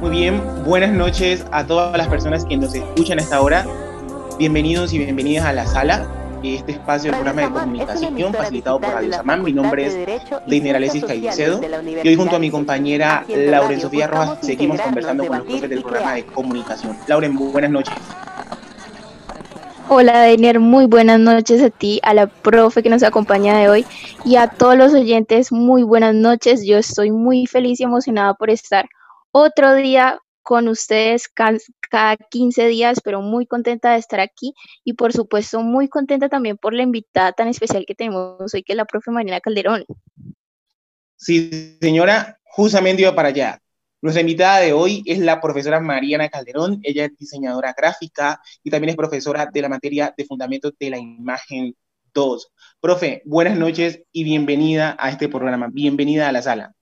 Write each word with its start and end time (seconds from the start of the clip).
Muy 0.00 0.10
bien, 0.10 0.40
buenas 0.64 0.92
noches 0.92 1.44
a 1.50 1.66
todas 1.66 1.96
las 1.96 2.06
personas 2.06 2.44
que 2.44 2.56
nos 2.56 2.72
escuchan 2.72 3.18
a 3.18 3.22
esta 3.22 3.40
hora. 3.40 3.66
Bienvenidos 4.38 4.92
y 4.92 4.98
bienvenidas 4.98 5.44
a 5.44 5.52
la 5.52 5.66
sala, 5.66 6.06
este 6.40 6.70
espacio 6.70 7.10
del 7.10 7.20
programa 7.20 7.42
de 7.42 7.60
comunicación 7.60 8.32
facilitado 8.32 8.78
por 8.78 8.90
Radio 8.90 9.12
Samán. 9.12 9.42
Mi 9.42 9.52
nombre 9.52 9.86
es 9.86 9.96
Deiner 10.46 10.76
Alexis 10.76 11.04
Caicedo 11.04 11.60
y 12.04 12.08
hoy 12.08 12.14
junto 12.14 12.36
a 12.36 12.38
mi 12.38 12.48
compañera 12.48 13.24
Lauren 13.28 13.80
Sofía 13.80 14.06
Rojas 14.06 14.38
seguimos 14.40 14.80
conversando 14.80 15.26
con 15.26 15.38
los 15.38 15.46
profes 15.46 15.68
del 15.68 15.82
programa 15.82 16.14
de 16.14 16.26
comunicación. 16.26 16.96
Lauren, 17.08 17.34
buenas 17.34 17.70
noches. 17.72 17.94
Hola 19.88 20.20
Deiner, 20.22 20.60
muy 20.60 20.86
buenas 20.86 21.18
noches 21.18 21.60
a 21.60 21.70
ti, 21.70 21.98
a 22.04 22.14
la 22.14 22.28
profe 22.28 22.84
que 22.84 22.90
nos 22.90 23.02
acompaña 23.02 23.58
de 23.58 23.68
hoy 23.68 23.86
y 24.24 24.36
a 24.36 24.46
todos 24.46 24.76
los 24.76 24.94
oyentes, 24.94 25.50
muy 25.50 25.82
buenas 25.82 26.14
noches. 26.14 26.64
Yo 26.64 26.78
estoy 26.78 27.10
muy 27.10 27.46
feliz 27.46 27.80
y 27.80 27.82
emocionada 27.82 28.34
por 28.34 28.50
estar 28.50 28.88
otro 29.38 29.74
día 29.74 30.20
con 30.42 30.68
ustedes 30.68 31.28
cada 31.90 32.16
15 32.16 32.68
días, 32.68 33.00
pero 33.04 33.20
muy 33.20 33.46
contenta 33.46 33.92
de 33.92 33.98
estar 33.98 34.18
aquí 34.18 34.54
y 34.82 34.94
por 34.94 35.12
supuesto 35.12 35.60
muy 35.60 35.88
contenta 35.88 36.28
también 36.28 36.56
por 36.56 36.72
la 36.72 36.82
invitada 36.82 37.32
tan 37.32 37.48
especial 37.48 37.84
que 37.86 37.94
tenemos 37.94 38.54
hoy, 38.54 38.62
que 38.62 38.72
es 38.72 38.76
la 38.76 38.86
profe 38.86 39.10
Marina 39.10 39.40
Calderón. 39.40 39.84
Sí, 41.16 41.76
señora, 41.80 42.38
justamente 42.44 43.02
iba 43.02 43.14
para 43.14 43.28
allá. 43.28 43.60
Nuestra 44.00 44.20
invitada 44.20 44.60
de 44.60 44.72
hoy 44.72 45.02
es 45.04 45.18
la 45.18 45.40
profesora 45.40 45.80
Mariana 45.80 46.28
Calderón. 46.28 46.80
Ella 46.82 47.06
es 47.06 47.16
diseñadora 47.18 47.74
gráfica 47.76 48.40
y 48.62 48.70
también 48.70 48.90
es 48.90 48.96
profesora 48.96 49.50
de 49.52 49.60
la 49.60 49.68
materia 49.68 50.14
de 50.16 50.24
Fundamentos 50.24 50.72
de 50.78 50.90
la 50.90 50.98
Imagen 50.98 51.74
2. 52.14 52.52
Profe, 52.80 53.22
buenas 53.24 53.58
noches 53.58 54.02
y 54.12 54.24
bienvenida 54.24 54.96
a 54.98 55.10
este 55.10 55.28
programa. 55.28 55.68
Bienvenida 55.70 56.28
a 56.28 56.32
la 56.32 56.42
sala. 56.42 56.74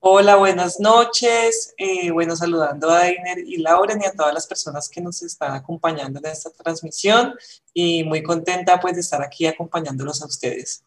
Hola, 0.00 0.36
buenas 0.36 0.78
noches. 0.78 1.74
Eh, 1.78 2.10
bueno, 2.10 2.36
saludando 2.36 2.90
a 2.90 2.98
Dainer 2.98 3.38
y 3.38 3.56
Lauren 3.56 4.00
y 4.02 4.04
a 4.04 4.12
todas 4.12 4.34
las 4.34 4.46
personas 4.46 4.88
que 4.88 5.00
nos 5.00 5.22
están 5.22 5.54
acompañando 5.54 6.20
en 6.20 6.26
esta 6.26 6.50
transmisión 6.50 7.34
y 7.72 8.04
muy 8.04 8.22
contenta 8.22 8.78
pues 8.78 8.94
de 8.94 9.00
estar 9.00 9.22
aquí 9.22 9.46
acompañándolos 9.46 10.22
a 10.22 10.26
ustedes. 10.26 10.84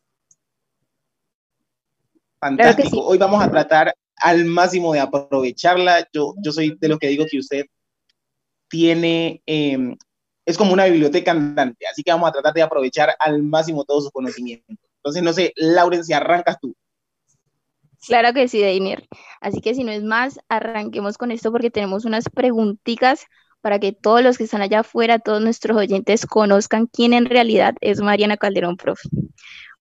Fantástico. 2.40 3.02
Hoy 3.02 3.18
vamos 3.18 3.44
a 3.44 3.50
tratar 3.50 3.94
al 4.16 4.46
máximo 4.46 4.94
de 4.94 5.00
aprovecharla. 5.00 6.08
Yo, 6.14 6.36
yo 6.38 6.52
soy 6.52 6.78
de 6.80 6.88
los 6.88 7.00
que 7.00 7.08
digo 7.08 7.26
que 7.30 7.40
usted 7.40 7.66
tiene, 8.70 9.42
em, 9.46 9.98
es 10.46 10.58
como 10.58 10.72
una 10.72 10.86
biblioteca 10.86 11.32
andante, 11.32 11.86
así 11.88 12.04
que 12.04 12.12
vamos 12.12 12.30
a 12.30 12.34
tratar 12.34 12.54
de 12.54 12.62
aprovechar 12.62 13.16
al 13.20 13.42
máximo 13.44 13.84
todos 13.84 14.04
sus 14.04 14.12
conocimientos. 14.12 14.78
Entonces, 14.98 15.24
no 15.24 15.34
sé, 15.34 15.52
Lauren, 15.56 16.04
si 16.04 16.14
arrancas 16.14 16.58
tú. 16.62 16.76
Claro 18.08 18.34
que 18.34 18.48
sí, 18.48 18.60
Deiner. 18.60 19.08
Así 19.42 19.62
que 19.62 19.76
si 19.76 19.84
no 19.84 19.92
es 19.92 20.04
más, 20.04 20.40
arranquemos 20.50 21.18
con 21.18 21.32
esto 21.32 21.52
porque 21.52 21.70
tenemos 21.70 22.06
unas 22.06 22.30
preguntitas 22.30 23.26
para 23.62 23.80
que 23.80 23.92
todos 23.92 24.24
los 24.24 24.38
que 24.38 24.46
están 24.46 24.62
allá 24.62 24.82
afuera, 24.82 25.20
todos 25.20 25.42
nuestros 25.42 25.78
oyentes, 25.78 26.26
conozcan 26.26 26.88
quién 26.88 27.14
en 27.14 27.26
realidad 27.26 27.76
es 27.82 28.00
Mariana 28.02 28.38
Calderón, 28.38 28.78
profe. 28.78 29.10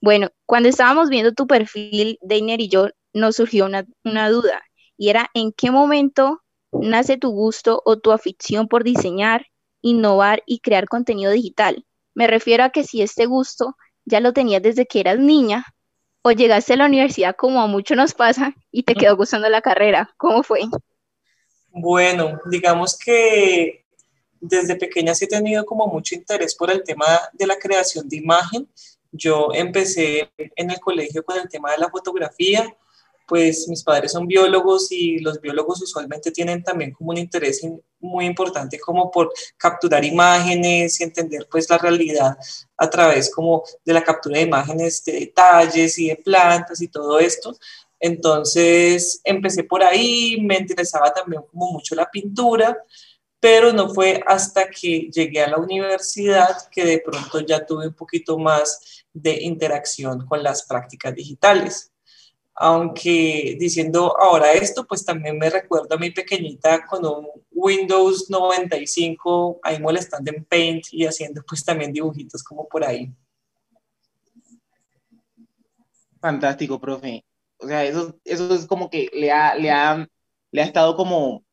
Bueno, 0.00 0.28
cuando 0.46 0.68
estábamos 0.68 1.10
viendo 1.10 1.32
tu 1.32 1.46
perfil, 1.46 2.18
Deiner 2.22 2.60
y 2.60 2.68
yo, 2.68 2.88
nos 3.12 3.36
surgió 3.36 3.66
una, 3.66 3.84
una 4.04 4.30
duda 4.30 4.62
y 4.96 5.10
era 5.10 5.30
en 5.34 5.52
qué 5.52 5.70
momento 5.70 6.42
nace 6.72 7.16
tu 7.16 7.30
gusto 7.30 7.82
o 7.84 7.98
tu 7.98 8.12
afición 8.12 8.68
por 8.68 8.84
diseñar, 8.84 9.46
innovar 9.80 10.42
y 10.46 10.58
crear 10.60 10.88
contenido 10.88 11.30
digital. 11.32 11.84
Me 12.14 12.26
refiero 12.26 12.64
a 12.64 12.70
que 12.70 12.84
si 12.84 13.00
este 13.00 13.26
gusto 13.26 13.76
ya 14.04 14.20
lo 14.20 14.32
tenías 14.32 14.62
desde 14.62 14.86
que 14.86 15.00
eras 15.00 15.18
niña 15.18 15.64
o 16.22 16.32
llegaste 16.32 16.74
a 16.74 16.76
la 16.76 16.86
universidad 16.86 17.36
como 17.36 17.60
a 17.60 17.66
mucho 17.66 17.94
nos 17.94 18.14
pasa 18.14 18.54
y 18.70 18.82
te 18.82 18.94
quedó 18.94 19.16
gustando 19.16 19.48
la 19.48 19.60
carrera. 19.60 20.10
¿Cómo 20.16 20.42
fue? 20.42 20.60
Bueno, 21.70 22.40
digamos 22.50 22.98
que 22.98 23.84
desde 24.40 24.76
pequeña 24.76 25.14
sí 25.14 25.24
he 25.24 25.28
tenido 25.28 25.64
como 25.64 25.86
mucho 25.86 26.14
interés 26.14 26.54
por 26.54 26.70
el 26.70 26.82
tema 26.82 27.06
de 27.32 27.46
la 27.46 27.58
creación 27.58 28.08
de 28.08 28.16
imagen. 28.16 28.68
Yo 29.10 29.48
empecé 29.54 30.30
en 30.36 30.70
el 30.70 30.80
colegio 30.80 31.24
con 31.24 31.38
el 31.38 31.48
tema 31.48 31.72
de 31.72 31.78
la 31.78 31.88
fotografía, 31.88 32.76
pues 33.28 33.68
mis 33.68 33.84
padres 33.84 34.12
son 34.12 34.26
biólogos 34.26 34.90
y 34.90 35.18
los 35.18 35.38
biólogos 35.38 35.82
usualmente 35.82 36.32
tienen 36.32 36.62
también 36.62 36.92
como 36.92 37.10
un 37.10 37.18
interés 37.18 37.60
muy 38.00 38.24
importante 38.24 38.80
como 38.80 39.10
por 39.10 39.30
capturar 39.58 40.02
imágenes 40.02 40.98
y 40.98 41.04
entender 41.04 41.46
pues 41.50 41.68
la 41.68 41.76
realidad 41.76 42.38
a 42.76 42.88
través 42.88 43.30
como 43.32 43.62
de 43.84 43.92
la 43.92 44.02
captura 44.02 44.38
de 44.38 44.44
imágenes 44.44 45.04
de 45.04 45.12
detalles 45.12 45.98
y 45.98 46.08
de 46.08 46.16
plantas 46.16 46.80
y 46.80 46.88
todo 46.88 47.20
esto. 47.20 47.54
Entonces 48.00 49.20
empecé 49.24 49.64
por 49.64 49.82
ahí, 49.84 50.40
me 50.40 50.56
interesaba 50.56 51.12
también 51.12 51.42
como 51.50 51.72
mucho 51.72 51.94
la 51.94 52.10
pintura, 52.10 52.78
pero 53.40 53.74
no 53.74 53.92
fue 53.92 54.22
hasta 54.26 54.70
que 54.70 55.10
llegué 55.12 55.42
a 55.42 55.50
la 55.50 55.58
universidad 55.58 56.56
que 56.70 56.84
de 56.84 57.00
pronto 57.00 57.40
ya 57.40 57.66
tuve 57.66 57.88
un 57.88 57.94
poquito 57.94 58.38
más 58.38 59.04
de 59.12 59.42
interacción 59.42 60.26
con 60.26 60.42
las 60.42 60.62
prácticas 60.62 61.14
digitales 61.14 61.92
aunque 62.60 63.56
diciendo 63.58 64.12
ahora 64.18 64.52
esto, 64.52 64.84
pues 64.84 65.04
también 65.04 65.38
me 65.38 65.48
recuerdo 65.48 65.94
a 65.94 65.98
mi 65.98 66.10
pequeñita 66.10 66.84
con 66.86 67.06
un 67.06 67.28
Windows 67.52 68.28
95 68.28 69.60
ahí 69.62 69.80
molestando 69.80 70.32
en 70.32 70.44
Paint 70.44 70.86
y 70.90 71.06
haciendo 71.06 71.42
pues 71.46 71.64
también 71.64 71.92
dibujitos 71.92 72.42
como 72.42 72.66
por 72.66 72.84
ahí. 72.84 73.12
Fantástico, 76.20 76.80
profe. 76.80 77.24
O 77.58 77.68
sea, 77.68 77.84
eso, 77.84 78.16
eso 78.24 78.52
es 78.52 78.66
como 78.66 78.90
que 78.90 79.08
le 79.12 79.30
ha, 79.30 79.54
le, 79.54 79.70
ha, 79.70 80.08
le 80.50 80.60
ha 80.60 80.64
estado 80.64 80.96
como, 80.96 81.44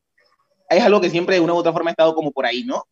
es 0.70 0.84
algo 0.84 1.02
que 1.02 1.12
siempre 1.12 1.36
de 1.36 1.42
una 1.42 1.54
u 1.54 1.58
otra 1.58 1.72
forma 1.72 1.92
ha 1.92 1.94
estado 1.94 2.16
como 2.16 2.32
por 2.32 2.48
ahí, 2.48 2.64
¿no? 2.64 2.84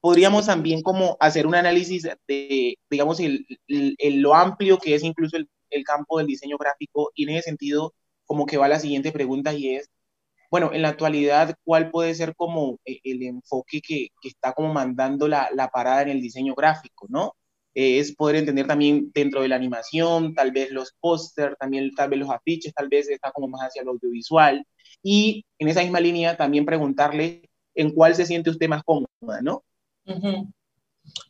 Podríamos 0.00 0.46
también 0.46 0.82
como 0.82 1.16
hacer 1.20 1.46
un 1.46 1.54
análisis 1.54 2.02
de, 2.26 2.76
digamos, 2.90 3.20
el, 3.20 3.46
lo 3.68 4.34
amplio 4.34 4.76
que 4.78 4.96
es 4.96 5.04
incluso 5.04 5.36
el 5.36 5.48
el 5.72 5.84
campo 5.84 6.18
del 6.18 6.26
diseño 6.26 6.56
gráfico 6.58 7.10
y 7.14 7.24
en 7.24 7.30
ese 7.30 7.42
sentido 7.50 7.94
como 8.24 8.46
que 8.46 8.58
va 8.58 8.68
la 8.68 8.80
siguiente 8.80 9.12
pregunta 9.12 9.52
y 9.54 9.76
es, 9.76 9.90
bueno, 10.50 10.72
en 10.72 10.82
la 10.82 10.90
actualidad, 10.90 11.56
¿cuál 11.64 11.90
puede 11.90 12.14
ser 12.14 12.34
como 12.36 12.78
eh, 12.84 13.00
el 13.04 13.22
enfoque 13.22 13.80
que, 13.80 14.08
está 14.22 14.52
como 14.52 14.72
mandando 14.72 15.28
la, 15.28 15.48
la, 15.54 15.68
parada 15.68 16.02
en 16.02 16.10
el 16.10 16.20
diseño 16.20 16.54
gráfico, 16.54 17.06
¿no? 17.08 17.34
Eh, 17.74 17.98
es 17.98 18.14
poder 18.14 18.36
entender 18.36 18.66
también 18.66 19.10
dentro 19.14 19.40
de 19.42 19.48
la 19.48 19.56
animación, 19.56 20.34
tal 20.34 20.52
vez 20.52 20.70
los 20.70 20.92
póster, 21.00 21.56
también 21.58 21.90
tal 21.94 22.10
vez 22.10 22.18
los 22.20 22.30
afiches, 22.30 22.74
tal 22.74 22.88
vez 22.88 23.08
está 23.08 23.32
como 23.32 23.48
más 23.48 23.62
hacia 23.62 23.82
lo 23.82 23.92
audiovisual. 23.92 24.66
Y 25.02 25.44
en 25.58 25.68
esa 25.68 25.82
misma 25.82 26.00
línea 26.00 26.36
también 26.36 26.66
preguntarle 26.66 27.48
en 27.74 27.90
cuál 27.94 28.14
se 28.14 28.26
siente 28.26 28.50
usted 28.50 28.68
más 28.68 28.82
cómoda, 28.84 29.40
¿no? 29.42 29.64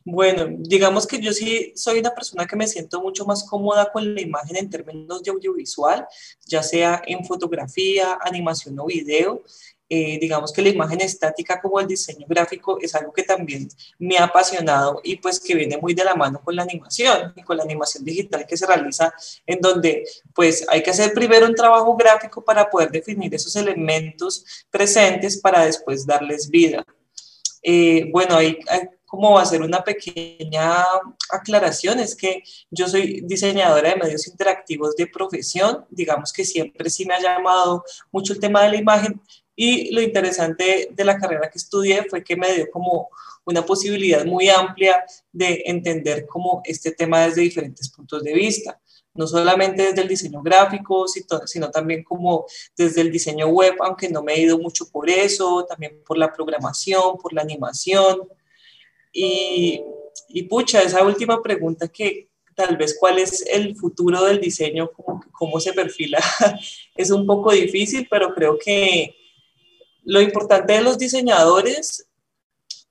Bueno, 0.05 0.47
digamos 0.59 1.07
que 1.07 1.21
yo 1.21 1.31
sí 1.31 1.71
soy 1.75 1.99
una 1.99 2.13
persona 2.13 2.45
que 2.45 2.55
me 2.55 2.67
siento 2.67 3.01
mucho 3.01 3.25
más 3.25 3.43
cómoda 3.43 3.91
con 3.91 4.13
la 4.13 4.21
imagen 4.21 4.57
en 4.57 4.69
términos 4.69 5.23
de 5.23 5.31
audiovisual, 5.31 6.05
ya 6.45 6.61
sea 6.61 7.01
en 7.05 7.23
fotografía, 7.25 8.17
animación 8.21 8.77
o 8.79 8.85
video. 8.85 9.43
Eh, 9.89 10.17
digamos 10.19 10.51
que 10.51 10.61
la 10.61 10.69
imagen 10.69 11.01
estática 11.01 11.61
como 11.61 11.79
el 11.79 11.87
diseño 11.87 12.25
gráfico 12.27 12.79
es 12.81 12.95
algo 12.95 13.13
que 13.13 13.21
también 13.21 13.67
me 13.99 14.17
ha 14.17 14.23
apasionado 14.23 14.99
y 15.03 15.17
pues 15.17 15.39
que 15.39 15.53
viene 15.53 15.77
muy 15.77 15.93
de 15.93 16.03
la 16.03 16.15
mano 16.15 16.41
con 16.43 16.55
la 16.55 16.63
animación 16.63 17.33
y 17.35 17.43
con 17.43 17.57
la 17.57 17.63
animación 17.63 18.03
digital 18.03 18.45
que 18.47 18.57
se 18.57 18.65
realiza 18.65 19.13
en 19.45 19.59
donde 19.61 20.03
pues 20.33 20.65
hay 20.69 20.81
que 20.81 20.89
hacer 20.89 21.13
primero 21.13 21.45
un 21.45 21.53
trabajo 21.53 21.95
gráfico 21.95 22.43
para 22.43 22.69
poder 22.69 22.89
definir 22.89 23.35
esos 23.35 23.55
elementos 23.55 24.65
presentes 24.71 25.39
para 25.39 25.65
después 25.65 26.07
darles 26.07 26.49
vida. 26.49 26.83
Eh, 27.61 28.09
bueno, 28.11 28.35
hay, 28.35 28.57
hay 28.67 28.89
como 29.13 29.37
hacer 29.37 29.61
una 29.61 29.83
pequeña 29.83 30.83
aclaración, 31.29 31.99
es 31.99 32.15
que 32.15 32.41
yo 32.71 32.87
soy 32.87 33.21
diseñadora 33.21 33.91
de 33.91 33.95
medios 33.95 34.27
interactivos 34.27 34.95
de 34.95 35.05
profesión, 35.05 35.85
digamos 35.91 36.33
que 36.33 36.43
siempre 36.43 36.89
sí 36.89 37.05
me 37.05 37.13
ha 37.13 37.21
llamado 37.21 37.83
mucho 38.11 38.33
el 38.33 38.39
tema 38.39 38.63
de 38.63 38.69
la 38.69 38.77
imagen 38.77 39.21
y 39.55 39.93
lo 39.93 40.01
interesante 40.01 40.89
de 40.91 41.03
la 41.05 41.19
carrera 41.19 41.51
que 41.51 41.59
estudié 41.59 42.05
fue 42.09 42.23
que 42.23 42.35
me 42.35 42.55
dio 42.55 42.71
como 42.71 43.09
una 43.45 43.63
posibilidad 43.63 44.25
muy 44.25 44.49
amplia 44.49 45.05
de 45.31 45.61
entender 45.67 46.25
como 46.25 46.63
este 46.65 46.89
tema 46.89 47.27
desde 47.27 47.41
diferentes 47.41 47.91
puntos 47.91 48.23
de 48.23 48.33
vista 48.33 48.81
no 49.15 49.27
solamente 49.27 49.83
desde 49.83 50.01
el 50.01 50.07
diseño 50.07 50.41
gráfico, 50.41 51.05
sino 51.45 51.69
también 51.69 52.03
como 52.03 52.47
desde 52.75 53.01
el 53.01 53.11
diseño 53.11 53.45
web, 53.45 53.75
aunque 53.81 54.09
no 54.09 54.23
me 54.23 54.33
he 54.33 54.41
ido 54.41 54.57
mucho 54.57 54.89
por 54.89 55.07
eso, 55.07 55.67
también 55.69 56.01
por 56.03 56.17
la 56.17 56.33
programación, 56.33 57.17
por 57.17 57.31
la 57.31 57.43
animación. 57.43 58.27
Y, 59.13 59.81
y 60.27 60.43
pucha, 60.43 60.81
esa 60.81 61.03
última 61.03 61.41
pregunta 61.41 61.87
que 61.87 62.29
tal 62.55 62.77
vez 62.77 62.97
cuál 62.99 63.19
es 63.19 63.45
el 63.47 63.75
futuro 63.75 64.23
del 64.23 64.41
diseño, 64.41 64.91
cómo, 64.91 65.23
cómo 65.31 65.59
se 65.59 65.73
perfila, 65.73 66.19
es 66.95 67.11
un 67.11 67.25
poco 67.25 67.51
difícil, 67.51 68.07
pero 68.09 68.33
creo 68.33 68.57
que 68.57 69.15
lo 70.03 70.21
importante 70.21 70.73
de 70.73 70.81
los 70.81 70.97
diseñadores 70.97 72.07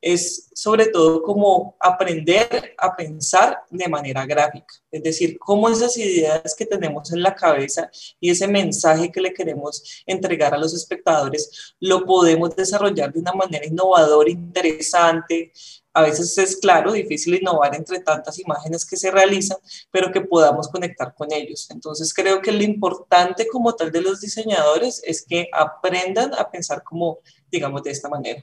es 0.02 0.50
sobre 0.52 0.86
todo 0.86 1.22
como 1.22 1.76
aprender 1.78 2.74
a 2.76 2.94
pensar 2.96 3.62
de 3.70 3.88
manera 3.88 4.26
gráfica, 4.26 4.74
es 4.90 5.02
decir, 5.02 5.38
cómo 5.38 5.68
esas 5.68 5.96
ideas 5.96 6.56
que 6.56 6.66
tenemos 6.66 7.12
en 7.12 7.22
la 7.22 7.34
cabeza 7.36 7.88
y 8.18 8.30
ese 8.30 8.48
mensaje 8.48 9.12
que 9.12 9.20
le 9.20 9.32
queremos 9.32 10.02
entregar 10.04 10.54
a 10.54 10.58
los 10.58 10.74
espectadores 10.74 11.76
lo 11.78 12.04
podemos 12.04 12.54
desarrollar 12.56 13.12
de 13.12 13.20
una 13.20 13.32
manera 13.32 13.64
innovadora, 13.64 14.28
interesante, 14.28 15.52
a 15.94 16.02
veces 16.02 16.36
es 16.38 16.56
claro, 16.56 16.92
difícil 16.92 17.34
innovar 17.34 17.74
entre 17.74 18.00
tantas 18.00 18.38
imágenes 18.38 18.86
que 18.86 18.96
se 18.96 19.10
realizan, 19.10 19.58
pero 19.90 20.10
que 20.10 20.22
podamos 20.22 20.68
conectar 20.68 21.14
con 21.14 21.32
ellos. 21.32 21.68
Entonces 21.70 22.14
creo 22.14 22.40
que 22.40 22.52
lo 22.52 22.62
importante 22.62 23.46
como 23.46 23.74
tal 23.74 23.92
de 23.92 24.00
los 24.00 24.20
diseñadores 24.20 25.02
es 25.04 25.24
que 25.26 25.48
aprendan 25.52 26.32
a 26.34 26.50
pensar 26.50 26.82
como, 26.82 27.18
digamos, 27.50 27.82
de 27.82 27.90
esta 27.90 28.08
manera. 28.08 28.42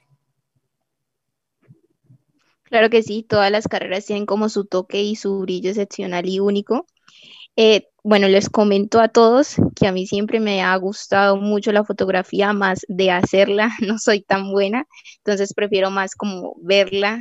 Claro 2.64 2.92
que 2.92 3.02
sí, 3.02 3.24
todas 3.24 3.50
las 3.50 3.68
carreras 3.68 4.06
tienen 4.06 4.28
como 4.28 4.48
su 4.48 4.66
toque 4.66 5.02
y 5.02 5.16
su 5.16 5.40
brillo 5.40 5.72
excepcional 5.72 6.30
y 6.30 6.40
único. 6.40 6.86
Eh, 7.62 7.90
bueno, 8.04 8.30
les 8.30 8.50
comento 8.50 9.02
a 9.02 9.10
todos 9.10 9.58
que 9.76 9.86
a 9.86 9.92
mí 9.92 10.08
siempre 10.08 10.40
me 10.40 10.62
ha 10.62 10.74
gustado 10.78 11.36
mucho 11.36 11.74
la 11.74 11.84
fotografía, 11.84 12.54
más 12.54 12.86
de 12.88 13.12
hacerla, 13.12 13.70
no 13.86 14.00
soy 14.00 14.22
tan 14.22 14.50
buena, 14.54 14.88
entonces 15.18 15.54
prefiero 15.54 15.92
más 15.92 16.16
como 16.16 16.56
verla 16.62 17.20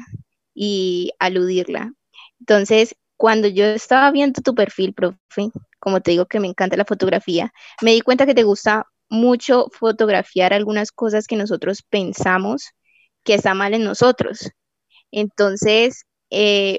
y 0.55 1.11
aludirla. 1.19 1.93
Entonces, 2.38 2.94
cuando 3.17 3.49
yo 3.49 3.64
estaba 3.64 4.12
viendo 4.12 4.40
tu 4.40 4.55
perfil, 4.55 4.94
profe, 4.94 5.50
como 5.81 6.00
te 6.02 6.12
digo 6.12 6.26
que 6.26 6.38
me 6.38 6.46
encanta 6.46 6.76
la 6.76 6.85
fotografía, 6.85 7.52
me 7.82 7.90
di 7.90 8.00
cuenta 8.00 8.25
que 8.25 8.35
te 8.35 8.44
gusta 8.44 8.87
mucho 9.08 9.67
fotografiar 9.73 10.52
algunas 10.52 10.93
cosas 10.93 11.26
que 11.26 11.35
nosotros 11.35 11.82
pensamos 11.82 12.70
que 13.25 13.35
está 13.35 13.55
mal 13.55 13.75
en 13.75 13.82
nosotros. 13.82 14.52
Entonces, 15.11 16.05
eh, 16.31 16.79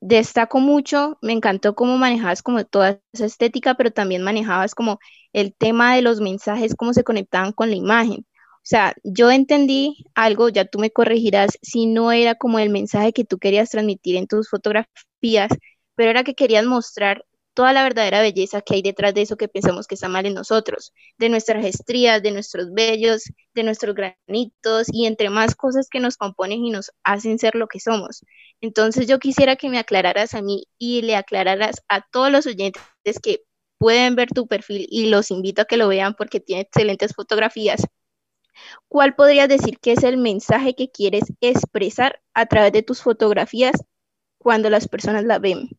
destaco 0.00 0.60
mucho, 0.60 1.18
me 1.22 1.32
encantó 1.32 1.74
cómo 1.74 1.96
manejabas 1.98 2.42
como 2.42 2.64
toda 2.64 3.00
esa 3.12 3.26
estética, 3.26 3.74
pero 3.74 3.90
también 3.90 4.22
manejabas 4.22 4.74
como 4.74 4.98
el 5.32 5.54
tema 5.54 5.94
de 5.94 6.02
los 6.02 6.20
mensajes, 6.20 6.74
cómo 6.76 6.92
se 6.94 7.04
conectaban 7.04 7.52
con 7.52 7.70
la 7.70 7.76
imagen. 7.76 8.26
O 8.56 8.66
sea, 8.68 8.94
yo 9.02 9.30
entendí 9.30 10.04
algo, 10.14 10.48
ya 10.50 10.64
tú 10.66 10.78
me 10.78 10.90
corregirás, 10.90 11.58
si 11.62 11.86
no 11.86 12.12
era 12.12 12.34
como 12.34 12.58
el 12.58 12.70
mensaje 12.70 13.12
que 13.12 13.24
tú 13.24 13.38
querías 13.38 13.70
transmitir 13.70 14.16
en 14.16 14.26
tus 14.26 14.48
fotografías, 14.50 15.50
pero 15.94 16.10
era 16.10 16.24
que 16.24 16.34
querías 16.34 16.66
mostrar 16.66 17.24
toda 17.58 17.72
la 17.72 17.82
verdadera 17.82 18.20
belleza 18.20 18.60
que 18.60 18.74
hay 18.74 18.82
detrás 18.82 19.12
de 19.14 19.22
eso 19.22 19.36
que 19.36 19.48
pensamos 19.48 19.88
que 19.88 19.96
está 19.96 20.08
mal 20.08 20.24
en 20.26 20.34
nosotros, 20.34 20.92
de 21.18 21.28
nuestras 21.28 21.64
estrías, 21.64 22.22
de 22.22 22.30
nuestros 22.30 22.72
vellos, 22.72 23.24
de 23.52 23.64
nuestros 23.64 23.96
granitos 23.96 24.86
y 24.92 25.06
entre 25.06 25.28
más 25.28 25.56
cosas 25.56 25.88
que 25.90 25.98
nos 25.98 26.16
componen 26.16 26.64
y 26.64 26.70
nos 26.70 26.92
hacen 27.02 27.36
ser 27.40 27.56
lo 27.56 27.66
que 27.66 27.80
somos. 27.80 28.24
Entonces 28.60 29.08
yo 29.08 29.18
quisiera 29.18 29.56
que 29.56 29.70
me 29.70 29.80
aclararas 29.80 30.34
a 30.34 30.40
mí 30.40 30.68
y 30.78 31.02
le 31.02 31.16
aclararas 31.16 31.82
a 31.88 32.02
todos 32.12 32.30
los 32.30 32.46
oyentes 32.46 32.80
que 33.20 33.42
pueden 33.76 34.14
ver 34.14 34.28
tu 34.28 34.46
perfil 34.46 34.86
y 34.88 35.06
los 35.06 35.32
invito 35.32 35.62
a 35.62 35.64
que 35.64 35.78
lo 35.78 35.88
vean 35.88 36.14
porque 36.14 36.38
tiene 36.38 36.62
excelentes 36.62 37.12
fotografías. 37.12 37.82
¿Cuál 38.86 39.16
podrías 39.16 39.48
decir 39.48 39.80
que 39.80 39.94
es 39.94 40.04
el 40.04 40.16
mensaje 40.16 40.76
que 40.76 40.92
quieres 40.92 41.24
expresar 41.40 42.22
a 42.34 42.46
través 42.46 42.70
de 42.70 42.84
tus 42.84 43.02
fotografías 43.02 43.82
cuando 44.38 44.70
las 44.70 44.86
personas 44.86 45.24
la 45.24 45.40
ven? 45.40 45.70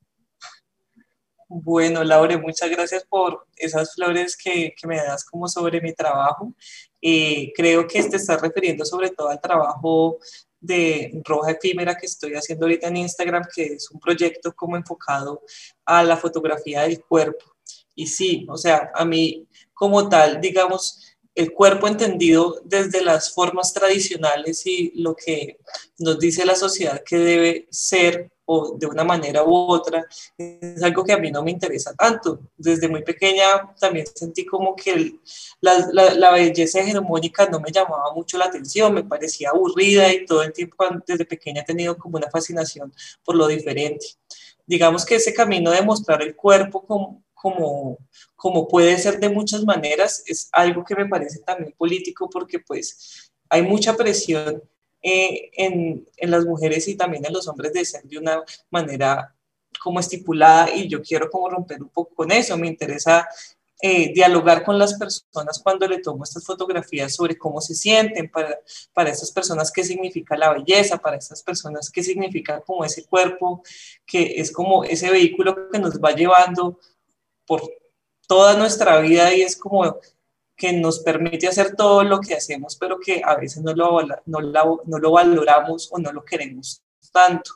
Bueno, 1.52 2.04
Laure, 2.04 2.38
muchas 2.38 2.70
gracias 2.70 3.04
por 3.06 3.48
esas 3.56 3.96
flores 3.96 4.38
que, 4.38 4.76
me 4.86 4.98
das 4.98 5.26
como 5.26 5.48
sobre 5.48 5.82
mi 5.82 5.94
trabajo. 5.94 6.54
Eh, 7.02 7.52
creo 7.56 7.88
que 7.88 8.04
te 8.04 8.18
estás 8.18 8.40
refiriendo 8.40 8.86
sobre 8.86 9.10
todo 9.10 9.30
al 9.30 9.42
trabajo 9.42 10.20
de 10.60 11.20
Roja 11.26 11.52
Efímera 11.52 11.98
que 11.98 12.06
estoy 12.06 12.34
haciendo 12.36 12.66
ahorita 12.68 12.90
en 12.90 12.98
Instagram, 12.98 13.46
que 13.54 13.64
es 13.64 13.90
un 13.90 14.00
proyecto 14.00 14.54
como 14.54 14.78
enfocado 14.78 15.42
a 15.86 16.04
la 16.04 16.18
fotografía 16.18 16.84
del 16.84 17.02
cuerpo. 17.02 17.56
Y 17.96 18.06
sí, 18.06 18.46
o 18.48 18.56
sea, 18.56 18.92
a 18.94 19.04
mí 19.04 19.48
como 19.74 20.08
tal, 20.08 20.40
digamos, 20.40 21.18
el 21.34 21.52
cuerpo 21.52 21.88
entendido 21.88 22.62
desde 22.64 23.02
las 23.02 23.34
formas 23.34 23.74
tradicionales 23.74 24.68
y 24.68 24.92
lo 25.02 25.16
que 25.16 25.58
nos 25.98 26.20
dice 26.20 26.46
la 26.46 26.56
sociedad 26.56 27.02
que 27.04 27.18
debe 27.18 27.68
ser 27.72 28.32
o 28.52 28.76
de 28.76 28.88
una 28.88 29.04
manera 29.04 29.44
u 29.44 29.54
otra, 29.54 30.08
es 30.36 30.82
algo 30.82 31.04
que 31.04 31.14
a 31.14 31.20
mí 31.20 31.30
no 31.30 31.44
me 31.44 31.52
interesa 31.52 31.94
tanto. 31.94 32.40
Desde 32.58 32.90
muy 32.90 33.04
pequeña 33.04 33.76
también 33.80 34.08
sentí 34.08 34.44
como 34.44 34.76
que 34.76 35.20
la, 35.62 35.88
la, 36.16 36.32
belleza 36.32 36.80
hegemónica 36.80 37.46
no 37.46 37.60
me 37.60 37.72
llamaba 37.72 38.12
mucho 38.16 38.40
la 38.40 38.46
atención, 38.46 38.96
me 38.96 39.04
parecía 39.04 39.52
aburrida 39.52 40.12
y 40.12 40.26
todo 40.26 40.42
el 40.42 40.52
tiempo 40.52 40.84
desde 41.06 41.26
pequeña 41.26 41.62
he 41.62 41.66
tenido 41.66 41.96
como 41.96 42.18
una 42.18 42.32
fascinación 42.32 42.92
por 43.24 43.36
lo 43.36 43.46
diferente. 43.46 44.08
Digamos 44.66 45.06
que 45.06 45.16
ese 45.16 45.32
camino 45.32 45.70
de 45.70 45.84
mostrar 45.84 46.24
el 46.24 46.36
cuerpo 46.36 46.84
como, 46.88 47.24
como, 47.36 48.00
como 48.36 48.68
puede 48.68 48.98
ser 48.98 49.20
de 49.20 49.30
muchas 49.30 49.64
maneras, 49.64 50.24
es 50.26 50.50
algo 50.54 50.84
que 50.84 50.96
me 50.96 51.06
parece 51.06 51.40
también 51.42 51.76
político 51.78 52.28
porque 52.32 52.58
pues 52.58 53.32
hay 53.48 53.62
mucha 53.62 53.96
presión 53.96 54.64
eh, 55.02 55.50
en, 55.54 56.06
en, 56.18 56.32
las 56.32 56.46
mujeres 56.46 56.88
y 56.88 56.96
también 56.96 57.26
en 57.26 57.34
los 57.34 57.48
hombres 57.48 57.74
de 57.74 57.86
ser 57.86 58.04
de 58.04 58.18
una 58.18 58.44
manera 58.70 59.34
como 59.82 60.00
estipulada 60.00 60.74
y 60.74 60.88
yo 60.88 61.02
quiero 61.02 61.30
como 61.30 61.50
romper 61.50 61.82
un 61.82 61.90
poco 61.90 62.14
con 62.16 62.32
eso, 62.32 62.58
me 62.58 62.68
interesa 62.68 63.28
eh, 63.82 64.12
dialogar 64.14 64.66
con 64.66 64.78
las 64.78 64.96
personas 64.96 65.58
cuando 65.64 65.88
le 65.88 66.00
tomo 66.00 66.26
estas 66.26 66.44
fotografías 66.44 67.16
sobre 67.16 67.38
cómo 67.38 67.62
se 67.62 67.74
sienten, 67.74 68.30
para, 68.30 68.60
para 68.92 69.10
esas 69.10 69.32
personas 69.32 69.72
qué 69.72 69.86
significa 69.86 70.36
la 70.36 70.52
belleza, 70.52 70.98
para 70.98 71.16
esas 71.16 71.42
personas 71.42 71.90
qué 71.90 72.04
significa 72.04 72.60
como 72.60 72.84
ese 72.84 73.06
cuerpo, 73.06 73.64
que 74.06 74.34
es 74.36 74.52
como 74.52 74.84
ese 74.84 75.10
vehículo 75.10 75.70
que 75.72 75.80
nos 75.80 75.98
va 75.98 76.12
llevando 76.12 76.78
por 77.46 77.62
toda 78.28 78.58
nuestra 78.58 79.00
vida 79.00 79.34
y 79.34 79.44
es 79.44 79.56
como 79.56 79.98
que 80.60 80.74
nos 80.74 81.00
permite 81.00 81.48
hacer 81.48 81.76
todo 81.76 82.04
lo 82.04 82.20
que 82.20 82.36
hacemos, 82.36 82.76
pero 82.76 83.00
que 83.00 83.22
a 83.24 83.36
veces 83.36 83.64
no 83.64 83.74
lo, 83.74 84.02
no, 84.26 84.42
no 84.86 85.00
lo 85.00 85.12
valoramos 85.12 85.90
o 85.92 85.98
no 85.98 86.12
lo 86.12 86.24
queremos 86.26 86.84
tanto. 87.14 87.52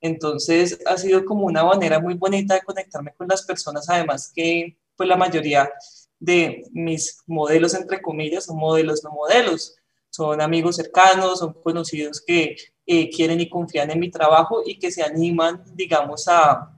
Entonces 0.00 0.80
ha 0.86 0.96
sido 0.96 1.24
como 1.26 1.44
una 1.44 1.62
manera 1.62 2.00
muy 2.00 2.14
bonita 2.14 2.54
de 2.54 2.62
conectarme 2.62 3.12
con 3.14 3.28
las 3.28 3.44
personas, 3.44 3.88
además 3.90 4.32
que 4.34 4.78
pues 4.96 5.08
la 5.08 5.16
mayoría 5.16 5.70
de 6.18 6.64
mis 6.72 7.22
modelos, 7.26 7.74
entre 7.74 8.00
comillas, 8.00 8.46
son 8.46 8.56
modelos 8.56 9.04
no 9.04 9.10
modelos, 9.10 9.76
son 10.08 10.40
amigos 10.40 10.76
cercanos, 10.76 11.40
son 11.40 11.52
conocidos 11.52 12.22
que 12.26 12.56
eh, 12.86 13.10
quieren 13.10 13.40
y 13.40 13.50
confían 13.50 13.90
en 13.90 14.00
mi 14.00 14.10
trabajo 14.10 14.62
y 14.64 14.78
que 14.78 14.90
se 14.90 15.02
animan, 15.02 15.62
digamos, 15.74 16.26
a 16.28 16.74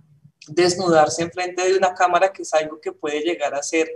desnudarse 0.49 1.23
en 1.23 1.31
frente 1.31 1.63
de 1.63 1.77
una 1.77 1.95
cámara, 1.95 2.33
que 2.33 2.43
es 2.43 2.53
algo 2.55 2.81
que 2.81 2.91
puede 2.91 3.21
llegar 3.21 3.55
a 3.55 3.63
ser 3.63 3.89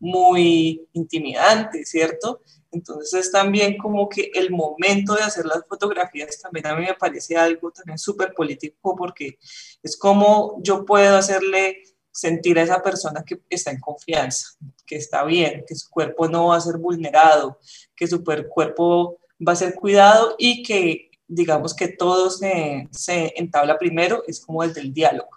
muy 0.00 0.88
intimidante, 0.92 1.84
¿cierto? 1.84 2.42
Entonces 2.70 3.26
es 3.26 3.32
también 3.32 3.78
como 3.78 4.08
que 4.08 4.30
el 4.34 4.50
momento 4.50 5.14
de 5.14 5.22
hacer 5.22 5.46
las 5.46 5.66
fotografías 5.66 6.40
también 6.40 6.66
a 6.66 6.76
mí 6.76 6.84
me 6.86 6.94
parece 6.94 7.36
algo 7.36 7.70
también 7.70 7.98
súper 7.98 8.34
político 8.34 8.94
porque 8.96 9.38
es 9.82 9.96
como 9.96 10.60
yo 10.62 10.84
puedo 10.84 11.16
hacerle 11.16 11.82
sentir 12.10 12.58
a 12.58 12.62
esa 12.62 12.82
persona 12.82 13.24
que 13.24 13.40
está 13.48 13.70
en 13.70 13.80
confianza, 13.80 14.48
que 14.84 14.96
está 14.96 15.24
bien, 15.24 15.64
que 15.66 15.74
su 15.74 15.88
cuerpo 15.88 16.28
no 16.28 16.48
va 16.48 16.56
a 16.56 16.60
ser 16.60 16.76
vulnerado, 16.76 17.58
que 17.94 18.06
su 18.06 18.22
cuerpo 18.24 19.18
va 19.46 19.52
a 19.52 19.56
ser 19.56 19.74
cuidado 19.74 20.34
y 20.38 20.62
que 20.62 21.10
digamos 21.28 21.74
que 21.74 21.88
todo 21.88 22.30
se, 22.30 22.88
se 22.90 23.32
entabla 23.36 23.78
primero, 23.78 24.24
es 24.26 24.44
como 24.44 24.62
desde 24.62 24.80
el 24.80 24.92
diálogo. 24.92 25.30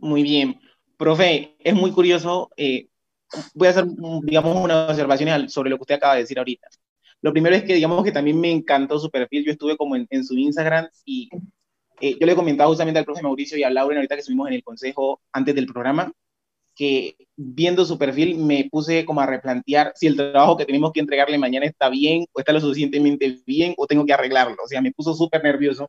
Muy 0.00 0.22
bien. 0.22 0.60
Profe, 1.00 1.56
es 1.58 1.74
muy 1.74 1.92
curioso. 1.92 2.50
Eh, 2.58 2.88
voy 3.54 3.68
a 3.68 3.70
hacer, 3.70 3.86
digamos, 4.22 4.54
unas 4.54 4.90
observaciones 4.90 5.50
sobre 5.50 5.70
lo 5.70 5.78
que 5.78 5.84
usted 5.84 5.94
acaba 5.94 6.12
de 6.14 6.20
decir 6.20 6.36
ahorita. 6.36 6.68
Lo 7.22 7.32
primero 7.32 7.56
es 7.56 7.64
que, 7.64 7.72
digamos, 7.72 8.04
que 8.04 8.12
también 8.12 8.38
me 8.38 8.50
encantó 8.50 8.98
su 8.98 9.10
perfil. 9.10 9.46
Yo 9.46 9.52
estuve 9.52 9.78
como 9.78 9.96
en, 9.96 10.24
su 10.24 10.36
Instagram 10.36 10.88
y 11.06 11.30
eh, 12.02 12.18
yo 12.20 12.26
le 12.26 12.36
comentaba 12.36 12.68
justamente 12.68 12.98
al 12.98 13.06
profe 13.06 13.22
Mauricio 13.22 13.56
y 13.56 13.62
a 13.62 13.70
Lauren 13.70 13.96
ahorita 13.96 14.14
que 14.14 14.20
estuvimos 14.20 14.48
en 14.48 14.52
el 14.52 14.62
consejo 14.62 15.22
antes 15.32 15.54
del 15.54 15.64
programa, 15.64 16.12
que 16.74 17.16
viendo 17.34 17.86
su 17.86 17.96
perfil 17.96 18.36
me 18.36 18.68
puse 18.70 19.06
como 19.06 19.22
a 19.22 19.26
replantear 19.26 19.92
si 19.94 20.06
el 20.06 20.16
trabajo 20.16 20.58
que 20.58 20.66
tenemos 20.66 20.92
que 20.92 21.00
entregarle 21.00 21.38
mañana 21.38 21.64
está 21.64 21.88
bien 21.88 22.26
o 22.30 22.40
está 22.40 22.52
lo 22.52 22.60
suficientemente 22.60 23.38
bien 23.46 23.72
o 23.78 23.86
tengo 23.86 24.04
que 24.04 24.12
arreglarlo. 24.12 24.56
O 24.62 24.68
sea, 24.68 24.82
me 24.82 24.92
puso 24.92 25.14
súper 25.14 25.42
nervioso. 25.42 25.88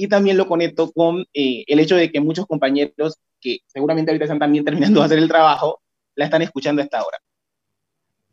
Y 0.00 0.08
también 0.08 0.38
lo 0.38 0.46
conecto 0.46 0.90
con 0.92 1.26
eh, 1.34 1.62
el 1.66 1.78
hecho 1.78 1.94
de 1.94 2.10
que 2.10 2.20
muchos 2.20 2.46
compañeros 2.46 3.18
que 3.38 3.58
seguramente 3.66 4.10
ahorita 4.10 4.24
están 4.24 4.38
también 4.38 4.64
terminando 4.94 5.00
de 5.00 5.04
hacer 5.04 5.18
el 5.18 5.28
trabajo, 5.28 5.82
la 6.14 6.24
están 6.24 6.40
escuchando 6.40 6.80
a 6.80 6.84
esta 6.86 7.02
hora. 7.04 7.18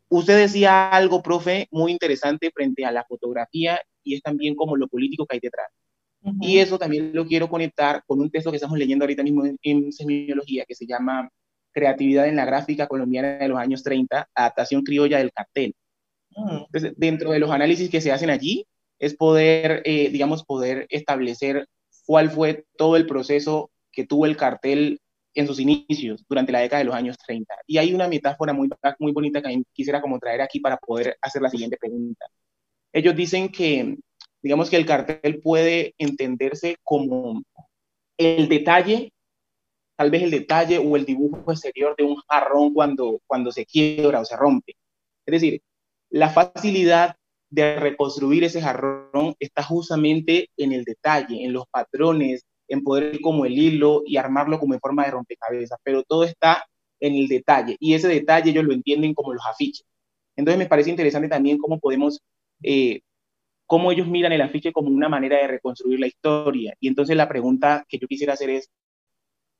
Usted 0.08 0.38
decía 0.38 0.88
algo, 0.88 1.22
profe, 1.22 1.68
muy 1.70 1.92
interesante 1.92 2.50
frente 2.54 2.86
a 2.86 2.90
la 2.90 3.04
fotografía 3.04 3.82
y 4.02 4.14
es 4.14 4.22
también 4.22 4.54
como 4.54 4.76
lo 4.76 4.88
político 4.88 5.26
que 5.26 5.36
hay 5.36 5.40
detrás. 5.40 5.68
Y 6.40 6.56
eso 6.56 6.78
también 6.78 7.10
lo 7.12 7.26
quiero 7.26 7.50
conectar 7.50 8.02
con 8.06 8.18
un 8.18 8.30
texto 8.30 8.50
que 8.50 8.56
estamos 8.56 8.78
leyendo 8.78 9.04
ahorita 9.04 9.22
mismo 9.22 9.44
en, 9.62 9.92
semiología 9.92 10.64
que 10.66 10.74
se 10.74 10.86
llama 10.86 11.28
Creatividad 11.70 12.28
en 12.28 12.36
la 12.36 12.46
gráfica 12.46 12.86
colombiana 12.86 13.36
de 13.36 13.48
los 13.48 13.58
años 13.58 13.82
30, 13.82 14.26
adaptación 14.34 14.82
criolla 14.84 15.18
del 15.18 15.32
cartel. 15.32 15.74
Mm. 16.34 16.64
Entonces, 16.64 16.94
dentro 16.96 17.30
de 17.32 17.38
los 17.38 17.50
análisis 17.50 17.90
que 17.90 18.00
se 18.00 18.10
hacen 18.10 18.30
allí, 18.30 18.64
es 18.98 19.14
poder, 19.14 19.82
eh, 19.84 20.10
digamos, 20.10 20.44
poder 20.44 20.86
establecer 20.90 21.66
cuál 22.06 22.30
fue 22.30 22.64
todo 22.76 22.96
el 22.96 23.06
proceso 23.06 23.70
que 23.92 24.06
tuvo 24.06 24.26
el 24.26 24.36
cartel 24.36 25.00
en 25.34 25.46
sus 25.46 25.60
inicios 25.60 26.24
durante 26.28 26.52
la 26.52 26.60
década 26.60 26.80
de 26.80 26.86
los 26.86 26.94
años 26.94 27.16
30. 27.18 27.54
Y 27.66 27.78
hay 27.78 27.94
una 27.94 28.08
metáfora 28.08 28.52
muy, 28.52 28.68
muy 28.98 29.12
bonita 29.12 29.42
que 29.42 29.62
quisiera 29.72 30.00
como 30.00 30.18
traer 30.18 30.40
aquí 30.40 30.58
para 30.60 30.76
poder 30.78 31.16
hacer 31.20 31.42
la 31.42 31.50
siguiente 31.50 31.76
pregunta. 31.76 32.26
Ellos 32.92 33.14
dicen 33.14 33.48
que, 33.50 33.96
digamos 34.42 34.70
que 34.70 34.76
el 34.76 34.86
cartel 34.86 35.40
puede 35.40 35.94
entenderse 35.98 36.76
como 36.82 37.42
el 38.16 38.48
detalle, 38.48 39.12
tal 39.96 40.10
vez 40.10 40.22
el 40.22 40.30
detalle 40.30 40.78
o 40.78 40.96
el 40.96 41.04
dibujo 41.04 41.52
exterior 41.52 41.94
de 41.96 42.04
un 42.04 42.16
jarrón 42.28 42.74
cuando, 42.74 43.20
cuando 43.26 43.52
se 43.52 43.64
quiebra 43.64 44.20
o 44.20 44.24
se 44.24 44.36
rompe. 44.36 44.74
Es 45.26 45.32
decir, 45.32 45.62
la 46.10 46.30
facilidad 46.30 47.17
de 47.50 47.76
reconstruir 47.76 48.44
ese 48.44 48.60
jarrón 48.60 49.34
está 49.38 49.62
justamente 49.62 50.50
en 50.56 50.72
el 50.72 50.84
detalle, 50.84 51.44
en 51.44 51.52
los 51.52 51.66
patrones, 51.68 52.44
en 52.68 52.82
poder 52.82 53.14
ir 53.14 53.20
como 53.20 53.46
el 53.46 53.58
hilo 53.58 54.02
y 54.06 54.16
armarlo 54.16 54.58
como 54.60 54.74
en 54.74 54.80
forma 54.80 55.04
de 55.04 55.12
rompecabezas, 55.12 55.78
pero 55.82 56.02
todo 56.02 56.24
está 56.24 56.64
en 57.00 57.14
el 57.14 57.28
detalle 57.28 57.76
y 57.80 57.94
ese 57.94 58.08
detalle 58.08 58.50
ellos 58.50 58.64
lo 58.64 58.74
entienden 58.74 59.14
como 59.14 59.32
los 59.32 59.46
afiches. 59.46 59.86
Entonces 60.36 60.58
me 60.58 60.66
parece 60.66 60.90
interesante 60.90 61.28
también 61.28 61.58
cómo 61.58 61.80
podemos, 61.80 62.20
eh, 62.62 63.00
cómo 63.66 63.92
ellos 63.92 64.08
miran 64.08 64.32
el 64.32 64.42
afiche 64.42 64.72
como 64.72 64.90
una 64.90 65.08
manera 65.08 65.38
de 65.38 65.48
reconstruir 65.48 66.00
la 66.00 66.06
historia. 66.06 66.74
Y 66.80 66.88
entonces 66.88 67.16
la 67.16 67.28
pregunta 67.28 67.84
que 67.88 67.98
yo 67.98 68.06
quisiera 68.08 68.34
hacer 68.34 68.50
es, 68.50 68.70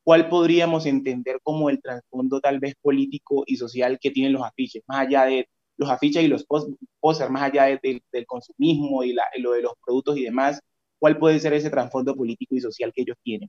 ¿cuál 0.04 0.28
podríamos 0.28 0.87
entender 0.87 1.40
como 1.42 1.71
el 1.71 1.80
trasfondo 1.83 2.40
tal 2.40 2.61
vez 2.61 2.75
político 2.80 3.45
y 3.47 3.57
social 3.57 3.99
que 4.00 4.11
tienen 4.11 4.33
los 4.33 4.42
afiches, 4.42 4.83
más 4.87 5.00
allá 5.07 5.25
de 5.25 5.49
los 5.78 5.88
afiches 5.88 6.23
y 6.23 6.28
los 6.28 6.44
póster, 6.44 7.30
más 7.30 7.42
allá 7.42 7.64
del 7.82 8.26
consumismo 8.26 9.02
y, 9.02 9.16
lo 9.38 9.52
de 9.52 9.62
los 9.62 9.73
productos 9.82 10.18
y 10.18 10.25
demás? 10.25 10.61
cuál 10.99 11.18
puede 11.18 11.38
ser 11.38 11.54
ese 11.54 11.70
trasfondo 11.70 12.14
político 12.14 12.54
y 12.54 12.61
social 12.61 12.92
que 12.92 13.02
ellos 13.02 13.16
tienen. 13.23 13.49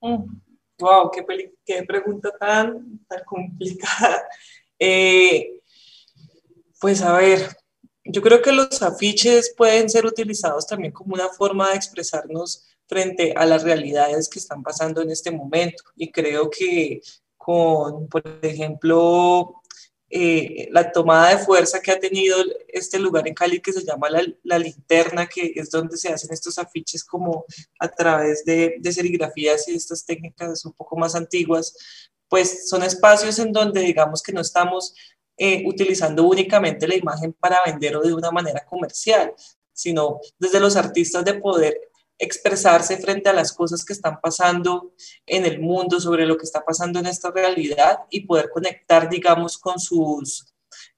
Wow, 0.00 0.18
mm. 0.18 1.10
qué, 1.64 1.82
pregunta 1.82 2.30
tan, 2.38 3.00
tan 3.08 3.24
complicada. 3.24 4.22
Eh, 4.82 5.60
pues 6.80 7.02
a 7.02 7.12
ver, 7.12 7.54
yo 8.02 8.22
creo 8.22 8.40
que 8.40 8.50
los 8.50 8.80
afiches 8.80 9.54
pueden 9.54 9.90
ser 9.90 10.06
utilizados 10.06 10.66
también 10.66 10.90
como 10.90 11.12
una 11.12 11.28
forma 11.28 11.68
de 11.68 11.76
expresarnos 11.76 12.66
frente 12.86 13.34
a 13.36 13.44
las 13.44 13.62
realidades 13.62 14.26
que 14.26 14.38
están 14.38 14.62
pasando 14.62 15.02
en 15.02 15.10
este 15.10 15.30
momento. 15.30 15.82
Y 15.96 16.10
creo 16.10 16.48
que 16.48 17.02
con, 17.36 18.08
por 18.08 18.22
ejemplo, 18.40 19.59
eh, 20.12 20.68
la 20.72 20.90
tomada 20.90 21.30
de 21.36 21.44
fuerza 21.44 21.80
que 21.80 21.92
ha 21.92 22.00
tenido 22.00 22.36
este 22.66 22.98
lugar 22.98 23.28
en 23.28 23.34
Cali 23.34 23.60
que 23.60 23.72
se 23.72 23.84
llama 23.84 24.10
la, 24.10 24.24
la, 24.42 24.58
linterna, 24.58 25.28
que 25.28 25.52
es 25.54 25.70
donde 25.70 25.96
se 25.96 26.08
hacen 26.08 26.32
estos 26.32 26.58
afiches 26.58 27.04
como 27.04 27.44
a 27.78 27.88
través 27.88 28.44
de, 28.44 28.74
de, 28.80 28.92
serigrafías 28.92 29.68
y 29.68 29.74
estas 29.76 30.04
técnicas 30.04 30.64
un 30.64 30.72
poco 30.72 30.96
más 30.96 31.14
antiguas, 31.14 31.74
pues 32.28 32.68
son 32.68 32.82
espacios 32.82 33.38
en 33.38 33.52
donde 33.52 33.82
digamos 33.82 34.20
que 34.22 34.32
no 34.32 34.40
estamos 34.40 34.94
eh, 35.36 35.62
utilizando 35.64 36.24
únicamente 36.24 36.86
la 36.86 36.96
imagen 36.96 37.32
para 37.32 37.62
vender 37.64 37.96
o 37.96 38.02
de 38.02 38.12
una 38.12 38.30
manera 38.30 38.64
comercial, 38.66 39.32
sino 39.72 40.20
desde 40.38 40.60
los 40.60 40.76
artistas 40.76 41.24
de 41.24 41.34
poder 41.34 41.89
expresarse 42.20 42.98
frente 42.98 43.30
a 43.30 43.32
las 43.32 43.52
cosas 43.52 43.84
que 43.84 43.94
están 43.94 44.20
pasando 44.20 44.92
en 45.26 45.46
el 45.46 45.58
mundo, 45.58 45.98
sobre 45.98 46.26
lo 46.26 46.36
que 46.36 46.44
está 46.44 46.62
pasando 46.64 47.00
en 47.00 47.06
esta 47.06 47.30
realidad 47.30 48.00
y 48.10 48.26
poder 48.26 48.50
conectar, 48.50 49.08
digamos, 49.08 49.56
con 49.58 49.80
sus, 49.80 50.46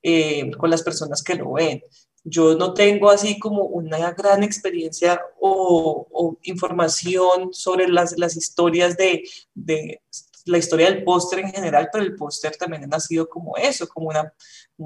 eh, 0.02 0.50
con 0.58 0.68
las 0.68 0.82
personas 0.82 1.22
que 1.22 1.36
lo 1.36 1.52
ven. 1.52 1.82
Yo 2.24 2.56
no 2.56 2.74
tengo 2.74 3.08
así 3.10 3.38
como 3.38 3.62
una 3.64 4.12
gran 4.12 4.42
experiencia 4.42 5.20
o, 5.40 6.38
información 6.42 7.52
sobre 7.52 7.88
las, 7.88 8.18
las 8.18 8.36
historias 8.36 8.96
de, 8.96 9.22
de 9.54 10.00
la 10.46 10.58
historia 10.58 10.90
del 10.90 11.04
póster 11.04 11.40
en 11.40 11.52
general, 11.52 11.88
pero 11.92 12.04
el 12.04 12.16
póster 12.16 12.56
también 12.56 12.84
ha 12.84 12.88
nacido 12.88 13.28
como 13.28 13.56
eso, 13.56 13.88
como 13.88 14.08
una, 14.08 14.32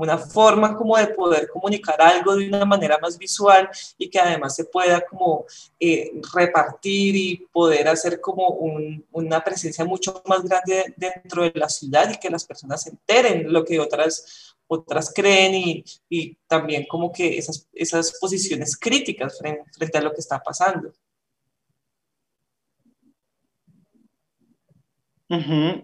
una 0.03 0.19
forma 0.19 0.77
como 0.77 0.97
de 0.97 1.09
poder 1.09 1.49
comunicar 1.49 2.01
algo 2.01 2.37
de 2.37 2.49
una 2.49 2.65
manera 2.65 2.99
más 2.99 3.19
visual 3.19 3.69
y 3.99 4.09
que 4.09 4.19
además 4.19 4.55
se 4.55 4.65
pueda 4.65 5.01
como 5.01 5.45
eh, 5.79 6.13
repartir 6.35 7.17
y 7.17 7.47
poder 7.53 7.89
hacer 7.89 8.21
como 8.21 8.49
una 9.13 9.43
presencia 9.43 9.85
mucho 9.85 10.23
más 10.27 10.43
grande 10.43 10.95
dentro 10.97 11.43
de 11.43 11.53
la 11.55 11.69
ciudad 11.69 12.11
y 12.11 12.19
que 12.19 12.31
las 12.31 12.45
personas 12.45 12.83
se 12.83 12.91
enteren 12.91 13.53
lo 13.53 13.65
que 13.65 13.81
otras 13.81 14.55
otras 14.69 15.13
creen 15.15 15.85
y, 16.09 16.37
también 16.47 16.87
como 16.89 17.13
que 17.13 17.39
esas, 17.39 17.69
esas 17.73 18.19
posiciones 18.19 18.77
críticas 18.77 19.39
frente 19.39 19.99
a 19.99 20.01
lo 20.01 20.13
que 20.13 20.21
está 20.21 20.43
pasando. 20.43 20.93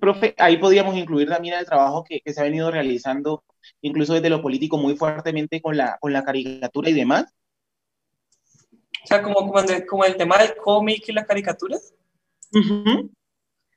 Profe, 0.00 0.34
ahí 0.38 0.56
podríamos 0.56 0.96
incluir 0.96 1.28
también 1.28 1.54
el 1.54 1.66
trabajo 1.66 2.04
que, 2.04 2.20
que, 2.20 2.32
se 2.32 2.40
ha 2.40 2.44
venido 2.44 2.70
realizando, 2.70 3.44
incluso 3.80 4.14
desde 4.14 4.30
lo 4.30 4.40
político, 4.40 4.78
muy 4.78 4.96
fuertemente 4.96 5.60
con 5.60 5.76
la, 5.76 5.98
con 6.00 6.12
la 6.12 6.24
caricatura 6.24 6.90
y 6.90 6.92
demás. 6.92 7.34
O 9.04 9.06
sea, 9.06 9.22
como, 9.22 9.34
como, 9.34 9.60
como 9.88 10.04
el 10.04 10.16
tema 10.16 10.38
del 10.38 10.54
cómic 10.56 11.08
y 11.08 11.12
la 11.12 11.24
caricatura. 11.24 11.76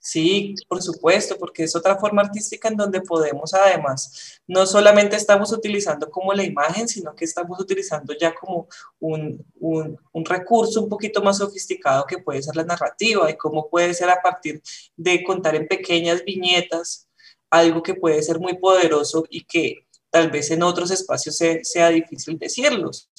Sí, 0.06 0.54
por 0.70 0.84
supuesto, 0.84 1.36
porque 1.36 1.64
es 1.64 1.76
otra 1.76 1.98
forma 1.98 2.22
artística 2.22 2.68
en 2.68 2.78
donde 2.78 3.02
podemos 3.02 3.56
además, 3.56 4.40
no 4.46 4.68
solamente 4.68 5.16
estamos 5.16 5.52
utilizando 5.52 6.12
como 6.12 6.32
la 6.32 6.44
imagen, 6.44 6.88
sino 6.88 7.16
que 7.16 7.26
estamos 7.26 7.60
utilizando 7.60 8.14
ya 8.16 8.36
como 8.36 8.68
un, 9.00 9.44
un, 9.60 10.26
recurso 10.26 10.84
un 10.84 10.90
poquito 10.90 11.24
más 11.24 11.40
sofisticado 11.40 12.06
que 12.06 12.20
puede 12.20 12.44
ser 12.44 12.56
la 12.56 12.64
narrativa 12.64 13.32
y 13.32 13.36
cómo 13.36 13.68
puede 13.68 13.96
ser 13.96 14.12
a 14.12 14.22
partir 14.22 14.62
de 14.96 15.24
contar 15.24 15.56
en 15.56 15.68
pequeñas 15.68 16.24
viñetas 16.24 17.08
algo 17.50 17.82
que 17.82 17.96
puede 17.96 18.22
ser 18.22 18.40
muy 18.40 18.60
poderoso 18.60 19.26
y 19.28 19.44
que 19.44 19.88
tal 20.12 20.30
vez 20.30 20.52
en 20.52 20.62
otros 20.62 20.92
espacios 20.92 21.36
sea 21.36 21.90
difícil 21.90 22.38
decirlos. 22.38 23.10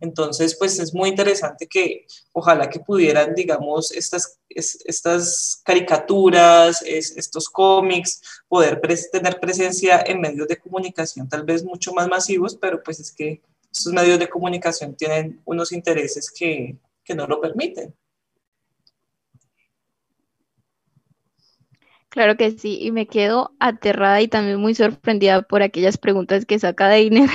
Entonces, 0.00 0.56
pues 0.58 0.78
es 0.78 0.92
muy 0.92 1.08
interesante 1.08 1.66
que 1.66 2.06
ojalá 2.32 2.68
que 2.68 2.80
pudieran, 2.80 3.34
digamos, 3.34 3.92
estas, 3.92 4.38
estas 4.48 5.60
caricaturas, 5.64 6.82
estos 6.82 7.48
cómics, 7.48 8.20
poder 8.48 8.80
tener 9.12 9.40
presencia 9.40 10.02
en 10.06 10.20
medios 10.20 10.48
de 10.48 10.58
comunicación 10.58 11.28
tal 11.28 11.44
vez 11.44 11.64
mucho 11.64 11.92
más 11.92 12.08
masivos, 12.08 12.56
pero 12.56 12.82
pues 12.82 13.00
es 13.00 13.12
que 13.12 13.42
estos 13.70 13.92
medios 13.92 14.18
de 14.18 14.28
comunicación 14.28 14.94
tienen 14.94 15.40
unos 15.44 15.72
intereses 15.72 16.30
que, 16.30 16.76
que 17.02 17.14
no 17.14 17.26
lo 17.26 17.40
permiten. 17.40 17.94
Claro 22.14 22.36
que 22.36 22.52
sí, 22.52 22.78
y 22.80 22.92
me 22.92 23.08
quedo 23.08 23.56
aterrada 23.58 24.22
y 24.22 24.28
también 24.28 24.60
muy 24.60 24.76
sorprendida 24.76 25.42
por 25.42 25.62
aquellas 25.62 25.98
preguntas 25.98 26.46
que 26.46 26.60
saca 26.60 26.88
Deiner 26.88 27.28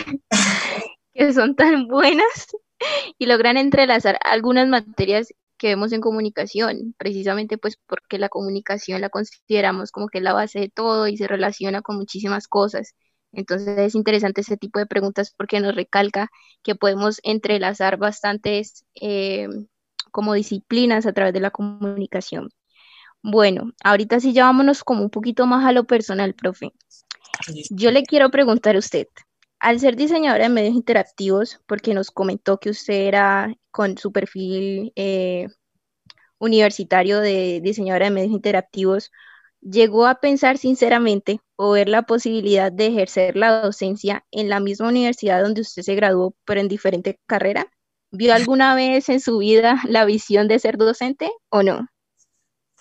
que 1.20 1.34
son 1.34 1.56
tan 1.56 1.88
buenas 1.88 2.48
y 3.18 3.26
logran 3.26 3.58
entrelazar 3.58 4.18
algunas 4.24 4.68
materias 4.68 5.34
que 5.58 5.68
vemos 5.68 5.92
en 5.92 6.00
comunicación, 6.00 6.96
precisamente 6.98 7.58
pues 7.58 7.78
porque 7.88 8.18
la 8.18 8.30
comunicación 8.30 9.02
la 9.02 9.10
consideramos 9.10 9.92
como 9.92 10.08
que 10.08 10.20
es 10.20 10.24
la 10.24 10.32
base 10.32 10.60
de 10.60 10.70
todo 10.70 11.10
y 11.10 11.18
se 11.18 11.28
relaciona 11.28 11.82
con 11.82 11.98
muchísimas 11.98 12.48
cosas. 12.48 12.96
Entonces 13.34 13.78
es 13.78 13.96
interesante 13.96 14.42
este 14.42 14.56
tipo 14.56 14.80
de 14.80 14.86
preguntas 14.86 15.34
porque 15.36 15.60
nos 15.60 15.76
recalca 15.76 16.30
que 16.64 16.76
podemos 16.76 17.20
entrelazar 17.24 17.98
bastantes 17.98 18.86
eh, 19.02 19.50
como 20.12 20.34
disciplinas 20.34 21.06
a 21.06 21.12
través 21.12 21.34
de 21.34 21.42
la 21.42 21.52
comunicación. 21.52 22.50
Bueno, 23.22 23.74
ahorita 23.84 24.22
sí 24.22 24.32
ya 24.32 24.46
vámonos 24.46 24.86
como 24.86 25.04
un 25.04 25.10
poquito 25.10 25.46
más 25.46 25.66
a 25.66 25.74
lo 25.74 25.84
personal, 25.84 26.34
profe. 26.34 26.72
Yo 27.70 27.92
le 27.92 28.04
quiero 28.04 28.32
preguntar 28.32 28.78
a 28.78 28.80
usted, 28.80 29.08
al 29.60 29.80
ser 29.80 29.96
diseñadora 29.96 30.44
de 30.44 30.50
medios 30.50 30.76
interactivos, 30.76 31.60
porque 31.68 31.94
nos 31.94 32.12
comentó 32.12 32.60
que 32.60 32.70
usted 32.70 33.08
era 33.08 33.54
con 33.72 33.98
su 33.98 34.12
perfil 34.12 34.94
eh, 34.96 35.48
universitario 36.40 37.20
de 37.20 37.60
diseñadora 37.62 38.06
de 38.06 38.12
medios 38.12 38.32
interactivos, 38.32 39.12
¿llegó 39.62 40.08
a 40.08 40.22
pensar 40.22 40.58
sinceramente 40.58 41.42
o 41.58 41.72
ver 41.72 41.90
la 41.90 42.04
posibilidad 42.04 42.72
de 42.72 42.88
ejercer 42.88 43.36
la 43.36 43.62
docencia 43.62 44.26
en 44.32 44.50
la 44.50 44.62
misma 44.62 44.88
universidad 44.88 45.44
donde 45.44 45.62
usted 45.62 45.84
se 45.84 45.96
graduó, 45.96 46.34
pero 46.46 46.62
en 46.62 46.70
diferente 46.70 47.20
carrera? 47.28 47.70
¿Vio 48.12 48.34
alguna 48.56 48.76
vez 48.76 49.10
en 49.10 49.20
su 49.20 49.40
vida 49.40 49.82
la 49.86 50.06
visión 50.06 50.48
de 50.48 50.60
ser 50.60 50.78
docente 50.78 51.30
o 51.50 51.64
no? 51.64 51.88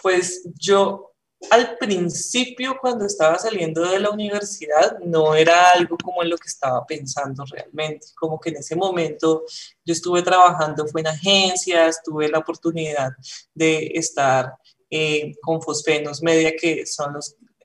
Pues 0.00 0.49
yo 0.54 1.07
al 1.50 1.78
principio, 1.78 2.76
cuando 2.80 3.07
estaba 3.07 3.38
saliendo 3.38 3.83
de 3.83 4.00
la 4.00 4.11
universidad, 4.11 4.99
no 4.99 5.35
era 5.35 5.71
algo 5.71 5.97
como 5.97 6.23
en 6.23 6.30
lo 6.30 6.37
que 6.37 6.49
estaba 6.49 6.85
pensando 6.85 7.45
realmente. 7.45 8.09
Como 8.16 8.40
que 8.40 8.50
en 8.50 8.57
ese 8.57 8.75
momento 8.75 9.45
yo 9.85 9.92
estuve 9.92 10.23
trabajando, 10.23 10.87
fue 10.88 11.02
en 11.02 11.09
agencias, 11.09 12.02
tuve 12.02 12.28
la 12.28 12.38
oportunidad 12.38 13.12
de 13.54 13.92
estar 13.95 14.57
eh, 14.90 15.33
con 15.40 15.62
Fosfenos 15.62 16.23
Media, 16.23 16.54
que 16.57 16.85
son 16.87 17.16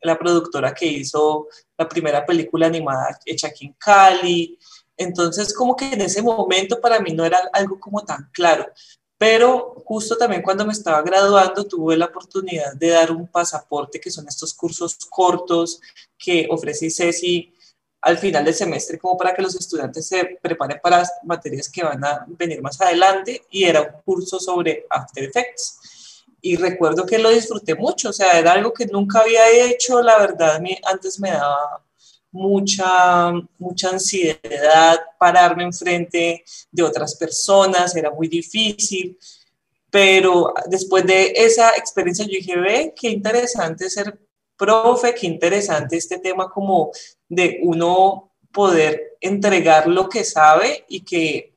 la 0.02 0.20
productora 0.20 0.74
que 0.74 0.86
hizo 0.86 1.48
la 1.78 1.88
primera 1.88 2.26
película 2.26 2.68
animada 2.68 3.18
hecha 3.26 3.48
aquí 3.48 3.66
en 3.66 3.74
Cali. 3.74 4.60
Entonces, 4.96 5.54
como 5.54 5.76
que 5.76 5.94
en 5.94 6.02
ese 6.02 6.22
momento 6.22 6.80
para 6.80 7.00
mí 7.00 7.12
no 7.14 7.26
era 7.26 7.50
algo 7.54 7.80
como 7.80 8.04
tan 8.06 8.30
claro. 8.32 8.72
Pero 9.24 9.76
justo 9.86 10.18
también 10.18 10.42
cuando 10.42 10.66
me 10.66 10.74
estaba 10.74 11.02
graduando 11.02 11.64
tuve 11.64 11.96
la 11.96 12.08
oportunidad 12.08 12.74
de 12.74 12.90
dar 12.90 13.10
un 13.10 13.26
pasaporte, 13.26 13.98
que 13.98 14.12
son 14.12 14.28
estos 14.28 14.54
cursos 14.54 14.98
cortos 15.10 15.80
que 16.18 16.46
ofrece 16.52 16.90
CESI 16.90 17.54
al 18.02 18.18
final 18.18 18.44
del 18.44 18.54
semestre, 18.54 19.00
como 19.00 19.16
para 19.16 19.34
que 19.34 19.42
los 19.42 19.56
estudiantes 19.56 20.06
se 20.10 20.38
preparen 20.42 20.82
para 20.84 20.98
las 20.98 21.14
materias 21.24 21.70
que 21.70 21.86
van 21.86 22.04
a 22.04 22.26
venir 22.28 22.62
más 22.62 22.82
adelante, 22.82 23.46
y 23.50 23.64
era 23.64 23.82
un 23.84 24.02
curso 24.04 24.42
sobre 24.42 24.86
After 24.90 25.24
Effects. 25.24 26.26
Y 26.42 26.58
recuerdo 26.58 27.06
que 27.06 27.18
lo 27.18 27.30
disfruté 27.30 27.76
mucho, 27.76 28.10
o 28.10 28.14
sea, 28.14 28.38
era 28.38 28.52
algo 28.52 28.74
que 28.74 28.88
nunca 28.88 29.22
había 29.22 29.48
hecho, 29.50 30.02
la 30.02 30.18
verdad, 30.18 30.62
antes 30.84 31.18
me 31.22 31.32
daba 31.32 31.82
mucha, 32.34 33.32
mucha 33.60 33.90
ansiedad 33.90 35.00
pararme 35.18 35.64
enfrente 35.64 36.44
de 36.72 36.84
otras 36.84 37.16
personas, 37.16 37.96
era 37.96 38.12
muy 38.12 38.28
difícil, 38.28 39.18
pero 39.90 40.54
después 40.66 41.06
de 41.06 41.32
esa 41.36 41.70
experiencia 41.78 42.26
yo 42.26 42.32
dije, 42.32 42.58
ve, 42.58 42.94
qué 43.00 43.10
interesante 43.10 43.90
ser 43.90 44.20
profe, 44.58 45.14
qué 45.14 45.28
interesante 45.28 45.96
este 45.96 46.18
tema 46.18 46.50
como 46.50 46.92
de 47.30 47.60
uno 47.62 48.32
poder 48.52 49.18
entregar 49.22 49.88
lo 49.88 50.10
que 50.10 50.24
sabe 50.24 50.86
y 50.90 51.02
que 51.02 51.54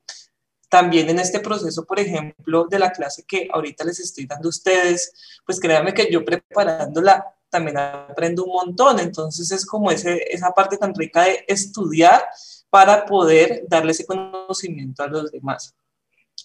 también 0.68 1.08
en 1.08 1.20
este 1.20 1.40
proceso, 1.40 1.86
por 1.86 2.00
ejemplo, 2.00 2.66
de 2.68 2.78
la 2.78 2.92
clase 2.92 3.24
que 3.26 3.48
ahorita 3.50 3.84
les 3.84 4.00
estoy 4.00 4.26
dando 4.26 4.48
a 4.48 4.50
ustedes, 4.50 5.40
pues 5.46 5.58
créanme 5.58 5.94
que 5.94 6.10
yo 6.10 6.22
preparándola 6.22 7.35
también 7.50 7.78
aprendo 7.78 8.44
un 8.44 8.52
montón. 8.52 9.00
Entonces 9.00 9.50
es 9.50 9.64
como 9.66 9.90
ese, 9.90 10.24
esa 10.30 10.50
parte 10.52 10.76
tan 10.76 10.94
rica 10.94 11.24
de 11.24 11.44
estudiar 11.48 12.24
para 12.70 13.04
poder 13.06 13.64
darle 13.68 13.92
ese 13.92 14.06
conocimiento 14.06 15.02
a 15.02 15.08
los 15.08 15.30
demás. 15.30 15.74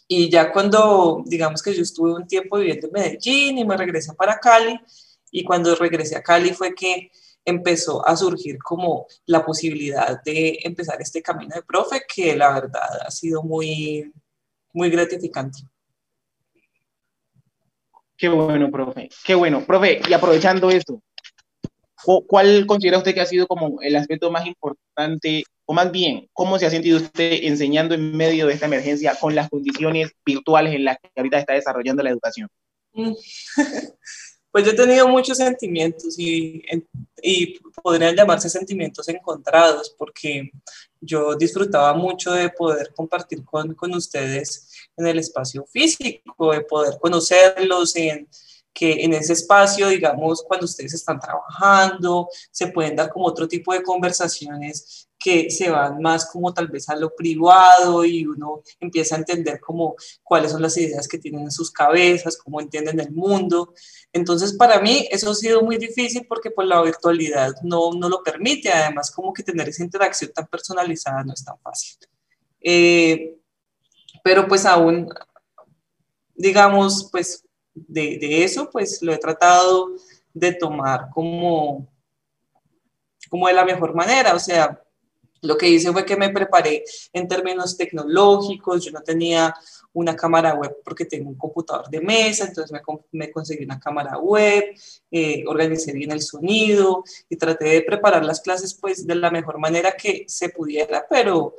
Y 0.08 0.30
ya 0.30 0.52
cuando, 0.52 1.24
digamos 1.26 1.62
que 1.62 1.74
yo 1.74 1.82
estuve 1.82 2.14
un 2.14 2.28
tiempo 2.28 2.58
viviendo 2.58 2.88
en 2.88 2.94
Medellín 2.94 3.58
y 3.58 3.66
me 3.66 3.78
regresé 3.78 4.14
para 4.14 4.40
Cali, 4.40 4.80
y 5.32 5.44
cuando 5.44 5.74
regresé 5.76 6.18
a 6.18 6.24
Cali 6.24 6.54
fue 6.54 6.76
que 6.76 7.12
empezó 7.46 8.06
a 8.06 8.16
surgir 8.16 8.58
como 8.60 9.08
la 9.26 9.44
posibilidad 9.46 10.22
de 10.24 10.60
empezar 10.64 11.02
este 11.02 11.22
camino 11.22 11.56
de 11.56 11.64
profe, 11.64 12.02
que 12.14 12.36
la 12.36 12.54
verdad 12.54 13.02
ha 13.06 13.12
sido 13.12 13.42
muy, 13.42 14.12
muy 14.74 14.90
gratificante. 14.90 15.60
Qué 18.22 18.30
bueno, 18.30 18.70
profe. 18.70 19.10
Qué 19.26 19.34
bueno. 19.34 19.66
Profe, 19.66 20.00
y 20.08 20.14
aprovechando 20.14 20.70
esto, 20.70 21.02
¿cuál 22.28 22.68
considera 22.68 23.00
usted 23.00 23.16
que 23.16 23.22
ha 23.22 23.26
sido 23.26 23.48
como 23.48 23.82
el 23.82 23.96
aspecto 23.96 24.30
más 24.30 24.46
importante, 24.46 25.44
o 25.66 25.74
más 25.74 25.92
bien, 25.92 26.30
cómo 26.32 26.60
se 26.60 26.68
ha 26.68 26.70
sentido 26.70 26.98
usted 27.00 27.40
enseñando 27.42 27.96
en 27.96 28.16
medio 28.16 28.46
de 28.46 28.54
esta 28.54 28.68
emergencia 28.68 29.18
con 29.20 29.34
las 29.34 29.50
condiciones 29.50 30.12
virtuales 30.24 30.76
en 30.76 30.86
las 30.86 31.00
que 31.00 31.10
ahorita 31.18 31.40
está 31.40 31.54
desarrollando 31.54 32.04
la 32.04 32.12
educación? 32.12 32.48
Pues 34.54 34.66
yo 34.66 34.72
he 34.72 34.76
tenido 34.76 35.08
muchos 35.08 35.38
sentimientos 35.38 36.20
y, 36.20 36.62
y 37.24 37.58
podrían 37.82 38.14
llamarse 38.14 38.50
sentimientos 38.50 39.08
encontrados 39.08 39.96
porque 39.98 40.52
yo 41.00 41.36
disfrutaba 41.36 41.94
mucho 41.94 42.34
de 42.34 42.50
poder 42.50 42.92
compartir 42.94 43.46
con, 43.46 43.74
con 43.76 43.94
ustedes 43.96 44.68
en 45.02 45.08
el 45.08 45.20
espacio 45.20 45.66
físico, 45.66 46.52
de 46.52 46.62
poder 46.62 46.98
conocerlos 47.00 47.96
en 47.96 48.28
que 48.74 49.04
en 49.04 49.14
ese 49.14 49.34
espacio, 49.34 49.90
digamos, 49.90 50.44
cuando 50.44 50.66
ustedes 50.66 50.94
están 50.94 51.20
trabajando, 51.20 52.30
se 52.52 52.68
pueden 52.68 52.96
dar 52.96 53.10
como 53.10 53.26
otro 53.26 53.48
tipo 53.48 53.74
de 53.74 53.84
conversaciones 53.84 55.10
que 55.20 55.52
se 55.52 55.70
van 55.70 56.02
más 56.02 56.26
como 56.26 56.54
tal 56.54 56.68
vez 56.68 56.90
a 56.90 56.96
lo 56.96 57.14
privado 57.14 58.04
y 58.06 58.26
uno 58.26 58.64
empieza 58.80 59.16
a 59.16 59.20
entender 59.20 59.60
como 59.60 59.96
cuáles 60.24 60.52
son 60.52 60.62
las 60.62 60.76
ideas 60.78 61.08
que 61.08 61.20
tienen 61.20 61.42
en 61.42 61.52
sus 61.52 61.70
cabezas, 61.70 62.38
cómo 62.38 62.60
entienden 62.60 63.00
el 63.00 63.12
mundo. 63.12 63.74
Entonces, 64.12 64.54
para 64.54 64.80
mí 64.82 65.08
eso 65.12 65.30
ha 65.30 65.36
sido 65.36 65.62
muy 65.62 65.78
difícil 65.78 66.26
porque 66.28 66.50
pues 66.50 66.68
la 66.68 66.82
virtualidad 66.82 67.54
no, 67.62 67.92
no 67.94 68.10
lo 68.10 68.24
permite, 68.24 68.72
además 68.72 69.12
como 69.12 69.32
que 69.32 69.44
tener 69.44 69.70
esa 69.70 69.84
interacción 69.84 70.32
tan 70.34 70.48
personalizada 70.48 71.24
no 71.24 71.34
es 71.34 71.46
tan 71.46 71.60
fácil. 71.60 71.98
Eh, 72.60 73.41
pero 74.24 74.48
pues 74.48 74.66
aún, 74.66 75.10
digamos, 76.36 77.10
pues 77.12 77.46
de, 77.74 78.44
eso, 78.44 78.70
pues 78.70 79.02
lo 79.02 79.14
he 79.14 79.18
tratado 79.18 79.90
de 80.34 80.54
tomar 80.54 81.10
como, 81.14 81.88
como 83.30 83.48
de 83.48 83.54
la 83.54 83.66
mejor 83.66 83.94
manera, 83.94 84.34
o 84.34 84.40
sea, 84.40 84.82
lo 85.42 85.58
que 85.58 85.68
hice 85.68 85.92
fue 85.92 86.06
que 86.06 86.16
me 86.16 86.30
preparé 86.30 86.84
en 87.14 87.28
términos 87.28 87.76
tecnológicos, 87.76 88.86
yo 88.86 88.92
no 88.92 89.02
tenía 89.02 89.54
una 89.94 90.16
cámara 90.16 90.54
web 90.54 90.78
porque 90.86 91.06
tengo 91.06 91.30
un 91.30 91.38
computador 91.38 91.90
de 91.90 92.00
mesa, 92.00 92.46
entonces 92.46 92.72
me, 92.72 92.82
me 93.12 93.32
conseguí 93.32 93.64
una 93.64 93.80
cámara 93.80 94.18
web, 94.20 94.66
eh, 95.10 95.44
organicé 95.48 95.94
bien 95.94 96.12
el 96.12 96.22
sonido 96.22 97.04
y 97.28 97.36
traté 97.36 97.66
de 97.66 97.82
preparar 97.82 98.24
las 98.24 98.42
clases 98.42 98.74
pues 98.76 99.06
de 99.06 99.16
la 99.16 99.32
mejor 99.32 99.58
manera 99.58 99.94
que 99.94 100.26
se 100.28 100.50
pudiera, 100.50 101.06
pero 101.10 101.56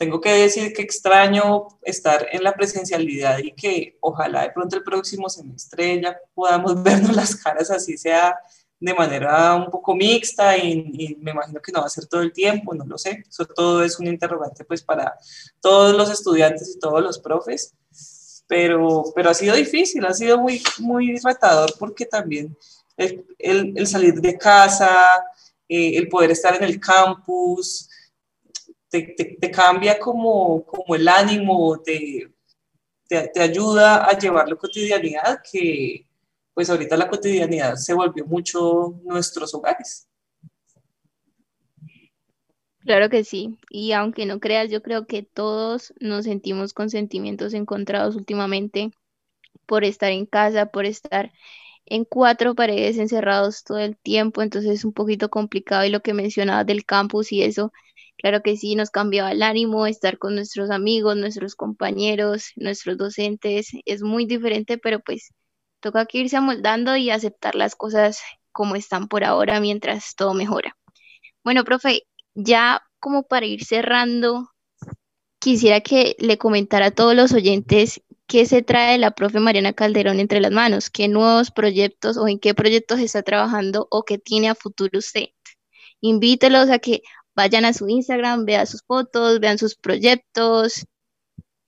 tengo 0.00 0.18
que 0.18 0.32
decir 0.32 0.72
que 0.72 0.80
extraño 0.80 1.68
estar 1.82 2.26
en 2.32 2.42
la 2.42 2.54
presencialidad 2.54 3.36
y 3.36 3.52
que 3.52 3.98
ojalá 4.00 4.44
de 4.44 4.50
pronto 4.50 4.74
el 4.76 4.82
próximo 4.82 5.28
semestre 5.28 6.00
ya 6.00 6.16
podamos 6.32 6.82
vernos 6.82 7.14
las 7.14 7.36
caras 7.36 7.70
así 7.70 7.98
sea 7.98 8.34
de 8.80 8.94
manera 8.94 9.54
un 9.56 9.70
poco 9.70 9.94
mixta 9.94 10.56
y, 10.56 11.18
me 11.20 11.32
imagino 11.32 11.60
que 11.60 11.70
no 11.70 11.80
va 11.80 11.86
a 11.86 11.90
ser 11.90 12.06
todo 12.06 12.22
el 12.22 12.32
tiempo, 12.32 12.74
no 12.74 12.86
lo 12.86 12.96
sé. 12.96 13.24
Eso 13.28 13.44
todo 13.44 13.84
es 13.84 13.98
un 13.98 14.06
interrogante 14.06 14.64
pues 14.64 14.82
para 14.82 15.18
todos 15.60 15.94
los 15.94 16.10
estudiantes 16.10 16.76
y 16.76 16.78
todos 16.78 17.02
los 17.02 17.18
profes, 17.18 17.74
pero, 18.48 19.04
pero 19.14 19.28
ha 19.28 19.34
sido 19.34 19.54
difícil, 19.54 20.06
ha 20.06 20.14
sido 20.14 20.38
muy, 20.38 20.62
muy 20.78 21.18
retador 21.22 21.74
porque 21.78 22.06
también 22.06 22.56
el, 22.96 23.26
el, 23.38 23.86
salir 23.86 24.14
de 24.14 24.38
casa, 24.38 25.26
eh, 25.68 25.98
el 25.98 26.08
poder 26.08 26.30
estar 26.30 26.56
en 26.56 26.64
el 26.64 26.80
campus, 26.80 27.90
te, 28.90 29.50
cambia 29.50 29.98
como, 29.98 30.64
como, 30.64 30.94
el 30.94 31.06
ánimo, 31.08 31.80
te, 31.80 32.32
te, 33.08 33.40
ayuda 33.40 34.04
a 34.04 34.18
llevar 34.18 34.48
la 34.48 34.56
cotidianidad 34.56 35.40
que 35.50 36.06
pues 36.52 36.68
ahorita 36.68 36.96
la 36.96 37.08
cotidianidad 37.08 37.76
se 37.76 37.94
volvió 37.94 38.26
mucho 38.26 39.00
nuestros 39.04 39.54
hogares. 39.54 40.08
Claro 42.80 43.08
que 43.08 43.24
sí, 43.24 43.58
y 43.70 43.92
aunque 43.92 44.26
no 44.26 44.40
creas, 44.40 44.70
yo 44.70 44.82
creo 44.82 45.06
que 45.06 45.22
todos 45.22 45.94
nos 46.00 46.24
sentimos 46.24 46.72
con 46.72 46.90
sentimientos 46.90 47.54
encontrados 47.54 48.16
últimamente 48.16 48.90
por 49.66 49.84
estar 49.84 50.10
en 50.10 50.26
casa, 50.26 50.66
por 50.66 50.86
estar 50.86 51.30
en 51.86 52.04
cuatro 52.04 52.54
paredes 52.54 52.98
encerrados 52.98 53.64
todo 53.64 53.78
el 53.78 53.96
tiempo, 53.96 54.42
entonces 54.42 54.70
es 54.72 54.84
un 54.84 54.92
poquito 54.92 55.28
complicado. 55.28 55.84
Y 55.84 55.90
lo 55.90 56.00
que 56.00 56.14
mencionabas 56.14 56.66
del 56.66 56.84
campus 56.84 57.32
y 57.32 57.42
eso, 57.42 57.72
Claro 58.20 58.42
que 58.42 58.56
sí, 58.56 58.74
nos 58.74 58.90
cambiaba 58.90 59.32
el 59.32 59.42
ánimo, 59.42 59.86
estar 59.86 60.18
con 60.18 60.34
nuestros 60.34 60.70
amigos, 60.70 61.16
nuestros 61.16 61.54
compañeros, 61.54 62.52
nuestros 62.56 62.98
docentes, 62.98 63.70
es 63.86 64.02
muy 64.02 64.26
diferente, 64.26 64.76
pero 64.76 65.00
pues 65.00 65.32
toca 65.80 66.04
que 66.04 66.18
irse 66.18 66.36
amoldando 66.36 66.96
y 66.96 67.10
aceptar 67.10 67.54
las 67.54 67.74
cosas 67.74 68.20
como 68.52 68.76
están 68.76 69.08
por 69.08 69.24
ahora 69.24 69.58
mientras 69.60 70.14
todo 70.16 70.34
mejora. 70.34 70.76
Bueno, 71.42 71.64
profe, 71.64 72.02
ya 72.34 72.82
como 72.98 73.22
para 73.22 73.46
ir 73.46 73.64
cerrando, 73.64 74.50
quisiera 75.38 75.80
que 75.80 76.14
le 76.18 76.36
comentara 76.36 76.86
a 76.86 76.90
todos 76.90 77.14
los 77.14 77.32
oyentes 77.32 78.02
qué 78.26 78.44
se 78.44 78.62
trae 78.62 78.98
la 78.98 79.12
profe 79.12 79.40
Mariana 79.40 79.72
Calderón 79.72 80.20
entre 80.20 80.40
las 80.40 80.52
manos, 80.52 80.90
qué 80.90 81.08
nuevos 81.08 81.50
proyectos 81.50 82.18
o 82.18 82.28
en 82.28 82.38
qué 82.38 82.52
proyectos 82.54 83.00
está 83.00 83.22
trabajando 83.22 83.88
o 83.90 84.04
qué 84.04 84.18
tiene 84.18 84.50
a 84.50 84.54
futuro 84.54 84.98
usted. 84.98 85.28
Invítelos 86.02 86.68
a 86.68 86.78
que 86.78 87.02
vayan 87.34 87.64
a 87.64 87.72
su 87.72 87.88
Instagram, 87.88 88.44
vean 88.44 88.66
sus 88.66 88.82
fotos, 88.82 89.40
vean 89.40 89.58
sus 89.58 89.74
proyectos. 89.74 90.86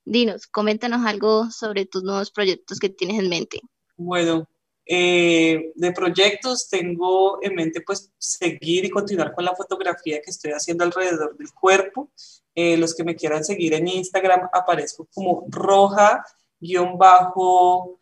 Dinos, 0.04 0.46
coméntanos 0.46 1.06
algo 1.06 1.50
sobre 1.50 1.86
tus 1.86 2.02
nuevos 2.02 2.30
proyectos 2.30 2.78
que 2.78 2.88
tienes 2.88 3.20
en 3.20 3.28
mente. 3.28 3.60
Bueno, 3.96 4.48
eh, 4.84 5.72
de 5.76 5.92
proyectos 5.92 6.68
tengo 6.68 7.38
en 7.42 7.54
mente 7.54 7.82
pues 7.82 8.10
seguir 8.18 8.84
y 8.84 8.90
continuar 8.90 9.32
con 9.32 9.44
la 9.44 9.54
fotografía 9.54 10.20
que 10.20 10.30
estoy 10.30 10.52
haciendo 10.52 10.84
alrededor 10.84 11.36
del 11.36 11.52
cuerpo. 11.52 12.10
Eh, 12.54 12.76
los 12.76 12.94
que 12.94 13.04
me 13.04 13.14
quieran 13.16 13.44
seguir 13.44 13.74
en 13.74 13.88
Instagram 13.88 14.48
aparezco 14.52 15.08
como 15.14 15.46
roja 15.48 16.24
guion 16.60 16.98
bajo 16.98 17.98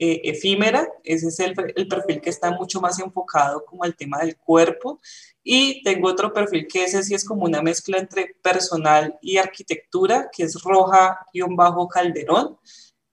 efímera, 0.00 0.88
ese 1.02 1.26
es 1.26 1.40
el, 1.40 1.54
el, 1.74 1.88
perfil 1.88 2.20
que 2.20 2.30
está 2.30 2.52
mucho 2.52 2.80
más 2.80 3.00
enfocado 3.00 3.64
como 3.64 3.82
al 3.82 3.96
tema 3.96 4.18
del 4.18 4.36
cuerpo 4.36 5.00
y 5.50 5.82
tengo 5.82 6.08
otro 6.08 6.30
perfil 6.30 6.66
que 6.68 6.84
ese 6.84 7.02
sí 7.02 7.14
es 7.14 7.24
como 7.24 7.46
una 7.46 7.62
mezcla 7.62 7.96
entre 7.96 8.36
personal 8.42 9.18
y 9.22 9.38
arquitectura, 9.38 10.28
que 10.30 10.42
es 10.42 10.62
roja-calderón. 10.62 12.58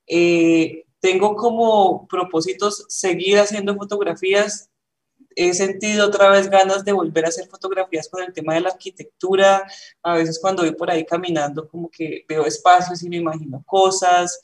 Eh, 0.05 0.83
tengo 0.99 1.37
como 1.37 2.05
propósitos 2.09 2.87
seguir 2.89 3.39
haciendo 3.39 3.73
fotografías 3.77 4.69
he 5.37 5.53
sentido 5.53 6.07
otra 6.07 6.29
vez 6.29 6.49
ganas 6.49 6.83
de 6.83 6.91
volver 6.91 7.23
a 7.25 7.29
hacer 7.29 7.47
fotografías 7.47 8.09
con 8.09 8.21
el 8.21 8.33
tema 8.33 8.53
de 8.53 8.61
la 8.61 8.69
arquitectura. 8.69 9.65
A 10.03 10.15
veces 10.15 10.37
cuando 10.41 10.63
voy 10.63 10.73
por 10.75 10.91
ahí 10.91 11.05
caminando 11.05 11.69
como 11.69 11.89
que 11.89 12.25
veo 12.27 12.45
espacios 12.45 13.01
y 13.01 13.09
me 13.09 13.17
imagino 13.17 13.63
cosas. 13.65 14.41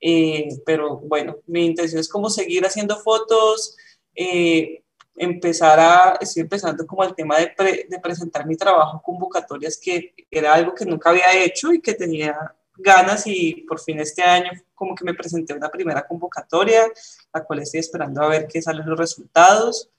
Eh, 0.00 0.48
pero 0.66 0.96
bueno, 0.98 1.36
mi 1.46 1.66
intención 1.66 2.00
es 2.00 2.08
como 2.08 2.30
seguir 2.30 2.66
haciendo 2.66 2.96
fotos, 2.98 3.76
eh, 4.14 4.82
empezar 5.18 5.78
a, 5.80 6.18
estoy 6.20 6.42
empezando 6.42 6.86
como 6.86 7.04
el 7.04 7.14
tema 7.14 7.38
de, 7.38 7.86
de 7.88 7.98
presentar 8.00 8.46
mi 8.46 8.56
trabajo, 8.56 9.02
convocatorias, 9.02 9.76
que 9.76 10.14
era 10.30 10.54
algo 10.54 10.74
que 10.74 10.84
nunca 10.84 11.10
había 11.10 11.32
hecho 11.32 11.72
y 11.72 11.80
que 11.80 11.94
tenía 11.94 12.54
ganas 12.78 13.26
y 13.26 13.64
por 13.68 13.80
fin 13.80 13.98
este 13.98 14.22
año 14.22 14.50
como 14.74 14.94
que 14.94 15.04
me 15.04 15.14
presenté 15.14 15.52
una 15.52 15.68
primera 15.68 16.06
convocatoria, 16.06 16.86
la 17.34 17.44
cual 17.44 17.58
estoy 17.60 17.80
esperando 17.80 18.22
a 18.22 18.28
ver 18.28 18.46
qué 18.46 18.62
salen 18.62 18.88
los 18.88 18.98
resultados. 18.98 19.90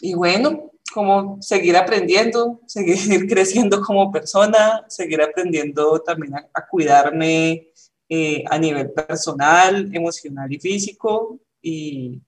Y 0.00 0.14
bueno, 0.14 0.70
como 0.92 1.42
seguir 1.42 1.76
aprendiendo, 1.76 2.60
seguir 2.66 3.26
creciendo 3.28 3.80
como 3.80 4.12
persona, 4.12 4.84
seguir 4.88 5.20
aprendiendo 5.20 6.00
también 6.00 6.34
a, 6.36 6.66
cuidarme 6.68 7.68
eh, 8.08 8.44
a 8.48 8.56
nivel 8.56 8.92
personal, 8.92 9.90
emocional 9.92 10.52
y 10.52 10.60
físico. 10.60 11.40
Y, 11.60 12.22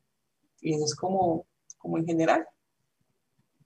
y 0.66 0.74
eso 0.74 0.84
es 0.84 0.96
como, 0.96 1.46
como 1.78 1.96
en 1.98 2.06
general. 2.06 2.44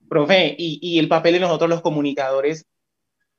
Profe, 0.08 0.54
y, 0.58 0.78
y, 0.82 0.98
el 0.98 1.08
papel 1.08 1.34
de 1.34 1.40
nosotros 1.40 1.70
los 1.70 1.80
comunicadores, 1.80 2.66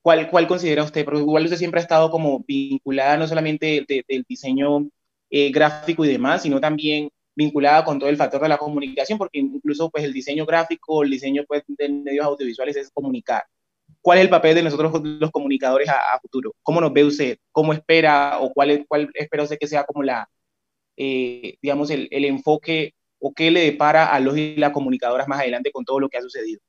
¿cuál, 0.01 0.29
cuál 0.31 0.47
considera 0.47 0.83
usted? 0.83 1.05
Porque 1.05 1.19
igual 1.19 1.43
usted 1.43 1.57
siempre 1.57 1.79
ha 1.79 1.83
estado 1.83 2.09
como 2.09 2.43
vinculada 2.47 3.17
no 3.17 3.27
solamente 3.27 3.85
del 3.87 4.25
diseño 4.27 4.89
eh, 5.29 5.51
gráfico 5.51 6.03
y 6.03 6.09
demás, 6.09 6.41
sino 6.41 6.59
también 6.59 7.09
vinculada 7.35 7.85
con 7.85 7.99
todo 7.99 8.09
el 8.09 8.17
factor 8.17 8.41
de 8.41 8.49
la 8.49 8.57
comunicación, 8.57 9.19
porque 9.19 9.39
incluso 9.39 9.91
pues 9.91 10.03
el 10.05 10.13
diseño 10.13 10.45
gráfico, 10.45 11.03
el 11.03 11.11
diseño 11.11 11.43
pues, 11.47 11.63
de 11.67 11.89
medios 11.89 12.25
audiovisuales 12.25 12.75
es 12.77 12.89
comunicar. 12.89 13.43
¿Cuál 14.01 14.17
es 14.17 14.23
el 14.23 14.29
papel 14.31 14.55
de 14.55 14.63
nosotros 14.63 14.91
los 15.03 15.31
comunicadores 15.31 15.87
a, 15.87 16.19
futuro? 16.19 16.55
¿Cómo 16.63 16.81
nos 16.81 16.91
ve 16.93 17.03
usted? 17.03 17.37
¿Cómo 17.51 17.73
espera 17.73 18.39
o 18.39 18.51
cuál, 18.53 18.85
cuál 18.87 19.11
espera 19.13 19.43
usted 19.43 19.59
que 19.59 19.67
sea 19.67 19.83
como 19.83 20.01
la, 20.01 20.27
eh, 20.97 21.57
digamos, 21.61 21.91
el, 21.91 22.07
el, 22.11 22.25
enfoque 22.25 22.93
o 23.21 23.31
qué 23.33 23.49
le 23.51 23.61
depara 23.61 24.07
a 24.07 24.19
los 24.19 24.35
y 24.35 24.55
las 24.55 24.71
comunicadoras 24.71 25.27
más 25.27 25.39
adelante 25.39 25.71
con 25.71 25.85
todo 25.85 25.99
lo 25.99 26.09
que 26.09 26.17
ha 26.17 26.21
sucedido? 26.21 26.59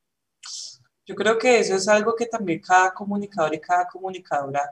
Yo 1.04 1.14
creo 1.16 1.36
que 1.36 1.58
eso 1.58 1.74
es 1.74 1.88
algo 1.88 2.14
que 2.14 2.26
también 2.26 2.60
cada 2.60 2.92
comunicador 2.92 3.54
y 3.54 3.60
cada 3.60 3.88
comunicadora 3.88 4.70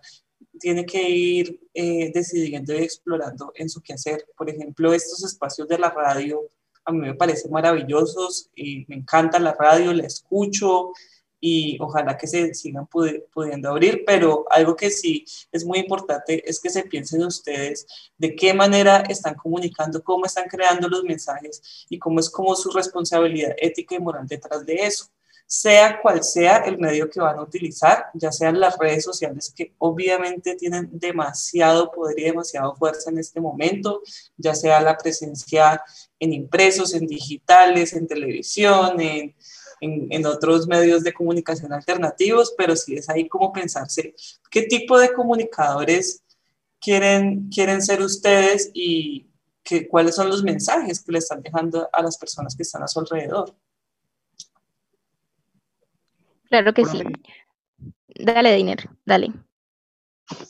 tiene 0.58 0.84
que 0.84 1.08
ir 1.08 1.60
eh, 1.74 2.12
decidiendo 2.14 2.72
y 2.74 2.82
explorando 2.82 3.52
en 3.54 3.68
su 3.68 3.80
quehacer. 3.80 4.26
Por 4.36 4.48
ejemplo, 4.48 4.92
estos 4.92 5.24
espacios 5.24 5.66
de 5.66 5.78
la 5.78 5.90
radio 5.90 6.40
a 6.84 6.92
mí 6.92 6.98
me 7.00 7.14
parecen 7.14 7.50
maravillosos 7.50 8.50
y 8.54 8.84
me 8.88 8.96
encanta 8.96 9.38
la 9.38 9.54
radio, 9.58 9.92
la 9.92 10.06
escucho 10.06 10.92
y 11.40 11.78
ojalá 11.80 12.18
que 12.18 12.26
se 12.26 12.52
sigan 12.54 12.86
pudiendo 12.86 13.70
abrir, 13.70 14.04
pero 14.06 14.44
algo 14.50 14.76
que 14.76 14.90
sí 14.90 15.24
es 15.50 15.64
muy 15.64 15.78
importante 15.78 16.48
es 16.48 16.60
que 16.60 16.68
se 16.68 16.82
piensen 16.82 17.24
ustedes 17.24 17.86
de 18.18 18.36
qué 18.36 18.52
manera 18.52 18.98
están 19.08 19.34
comunicando, 19.34 20.02
cómo 20.02 20.26
están 20.26 20.48
creando 20.48 20.88
los 20.88 21.02
mensajes 21.02 21.86
y 21.88 21.98
cómo 21.98 22.20
es 22.20 22.28
como 22.28 22.54
su 22.54 22.70
responsabilidad 22.70 23.54
ética 23.58 23.94
y 23.94 24.00
moral 24.00 24.26
detrás 24.26 24.64
de 24.66 24.74
eso. 24.74 25.06
Sea 25.46 26.00
cual 26.00 26.22
sea 26.22 26.58
el 26.58 26.78
medio 26.78 27.10
que 27.10 27.18
van 27.18 27.36
a 27.36 27.42
utilizar, 27.42 28.06
ya 28.14 28.30
sean 28.30 28.60
las 28.60 28.78
redes 28.78 29.02
sociales 29.02 29.52
que 29.56 29.74
obviamente 29.78 30.54
tienen 30.54 30.88
demasiado 30.92 31.90
poder 31.90 32.20
y 32.20 32.24
demasiado 32.24 32.76
fuerza 32.76 33.10
en 33.10 33.18
este 33.18 33.40
momento, 33.40 34.00
ya 34.36 34.54
sea 34.54 34.80
la 34.80 34.96
presencia 34.96 35.82
en 36.20 36.34
impresos, 36.34 36.94
en 36.94 37.08
digitales, 37.08 37.94
en 37.94 38.06
televisión, 38.06 39.00
en, 39.00 39.34
en, 39.80 40.26
otros 40.26 40.66
medios 40.66 41.02
de 41.02 41.12
comunicación 41.12 41.72
alternativos, 41.72 42.54
pero 42.56 42.76
sí 42.76 42.96
es 42.96 43.08
ahí 43.08 43.28
como 43.28 43.52
pensarse 43.52 44.14
qué 44.50 44.62
tipo 44.62 44.98
de 44.98 45.12
comunicadores 45.12 46.22
quieren, 46.80 47.48
quieren 47.48 47.82
ser 47.82 48.02
ustedes 48.02 48.70
y 48.74 49.28
que, 49.62 49.88
cuáles 49.88 50.14
son 50.14 50.28
los 50.28 50.42
mensajes 50.42 51.02
que 51.02 51.12
le 51.12 51.18
están 51.18 51.42
dejando 51.42 51.88
a 51.92 52.02
las 52.02 52.18
personas 52.18 52.54
que 52.54 52.62
están 52.62 52.82
a 52.82 52.88
su 52.88 53.00
alrededor. 53.00 53.54
Claro 56.48 56.74
que 56.74 56.84
sí. 56.84 57.02
Dale, 58.08 58.54
Diner, 58.54 58.88
dale. 59.04 59.32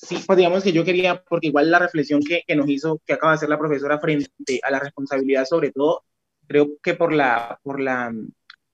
Sí, 0.02 0.22
pues 0.26 0.36
digamos 0.36 0.62
que 0.62 0.72
yo 0.72 0.84
quería, 0.84 1.22
porque 1.22 1.48
igual 1.48 1.70
la 1.70 1.78
reflexión 1.78 2.20
que, 2.22 2.42
que, 2.46 2.56
nos 2.56 2.68
hizo, 2.68 3.00
que 3.06 3.14
acaba 3.14 3.32
de 3.32 3.36
hacer 3.36 3.48
la 3.48 3.58
profesora 3.58 3.98
frente 3.98 4.60
a 4.62 4.70
la 4.70 4.80
responsabilidad, 4.80 5.44
sobre 5.44 5.72
todo, 5.72 6.04
creo 6.46 6.78
que 6.82 6.94
por 6.94 7.12
la, 7.12 7.58
por 7.62 7.80
la, 7.80 8.12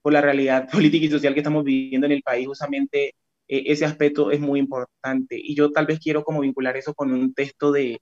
por 0.07 0.13
la 0.13 0.21
realidad 0.21 0.69
política 0.73 1.07
y 1.07 1.11
social 1.11 1.35
que 1.35 1.41
estamos 1.41 1.65
viviendo 1.65 2.07
en 2.07 2.13
el 2.13 2.23
país, 2.23 2.47
justamente 2.47 3.09
eh, 3.49 3.65
ese 3.67 3.85
aspecto 3.85 4.31
es 4.31 4.39
muy 4.39 4.61
importante. 4.61 5.37
Y 5.37 5.57
yo 5.57 5.73
tal 5.73 5.85
vez 5.85 5.99
quiero 5.99 6.23
como 6.23 6.43
vincular 6.43 6.77
eso 6.77 6.95
con 6.95 7.13
un 7.13 7.35
texto 7.35 7.73
de, 7.73 8.01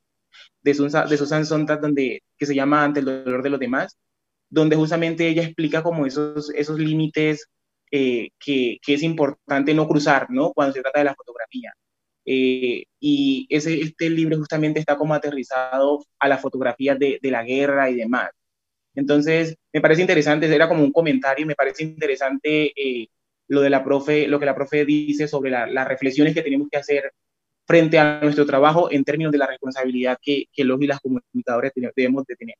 de, 0.60 0.74
Susan, 0.74 1.08
de 1.08 1.16
Susan 1.16 1.46
Sontag 1.46 1.80
donde, 1.80 2.22
que 2.36 2.44
se 2.44 2.54
llama 2.54 2.84
Ante 2.84 3.00
el 3.00 3.06
dolor 3.06 3.42
de 3.42 3.48
los 3.48 3.58
demás, 3.58 3.96
donde 4.50 4.76
justamente 4.76 5.26
ella 5.26 5.44
explica 5.44 5.82
como 5.82 6.04
esos, 6.04 6.50
esos 6.50 6.78
límites 6.78 7.48
eh, 7.90 8.28
que, 8.38 8.76
que, 8.82 8.92
es 8.92 9.02
importante 9.02 9.72
no 9.72 9.88
cruzar, 9.88 10.26
¿no? 10.28 10.52
Cuando 10.52 10.74
se 10.74 10.82
trata 10.82 10.98
de 10.98 11.06
la 11.06 11.14
fotografía. 11.14 11.72
Eh, 12.26 12.84
y 13.00 13.46
ese, 13.48 13.80
este 13.80 14.10
libro 14.10 14.36
justamente 14.36 14.78
está 14.78 14.98
como 14.98 15.14
aterrizado 15.14 16.04
a 16.18 16.28
las 16.28 16.42
fotografías 16.42 16.98
de, 16.98 17.18
de, 17.22 17.30
la 17.30 17.44
guerra 17.44 17.88
y 17.88 17.94
demás. 17.94 18.28
Entonces, 18.94 19.56
me 19.72 19.80
parece 19.80 20.02
interesante, 20.02 20.52
era 20.52 20.68
como 20.68 20.84
un 20.84 20.92
comentario, 20.92 21.46
me 21.46 21.54
parece 21.54 21.82
interesante 21.82 22.72
eh, 22.76 23.08
lo 23.48 23.60
de 23.60 23.70
la 23.70 23.82
profe, 23.84 24.28
lo 24.28 24.38
que 24.38 24.46
la 24.46 24.54
profe 24.54 24.84
dice 24.84 25.28
sobre 25.28 25.50
la, 25.50 25.66
las 25.66 25.88
reflexiones 25.88 26.34
que 26.34 26.42
tenemos 26.42 26.68
que 26.70 26.78
hacer 26.78 27.12
frente 27.66 27.98
a 27.98 28.20
nuestro 28.20 28.46
trabajo 28.46 28.90
en 28.90 29.04
términos 29.04 29.32
de 29.32 29.38
la 29.38 29.46
responsabilidad 29.46 30.18
que, 30.20 30.46
que 30.52 30.64
los 30.64 30.80
y 30.80 30.86
las 30.86 31.00
comunicadores 31.00 31.72
debemos 31.74 32.24
de 32.26 32.36
tener. 32.36 32.56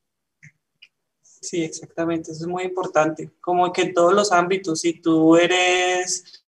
Sí, 1.21 1.63
exactamente, 1.63 2.33
eso 2.33 2.45
es 2.45 2.49
muy 2.49 2.65
importante. 2.65 3.31
Como 3.41 3.71
que 3.71 3.83
en 3.83 3.95
todos 3.95 4.15
los 4.15 4.33
ámbitos, 4.33 4.81
si 4.81 4.95
tú 4.95 5.37
eres 5.37 6.43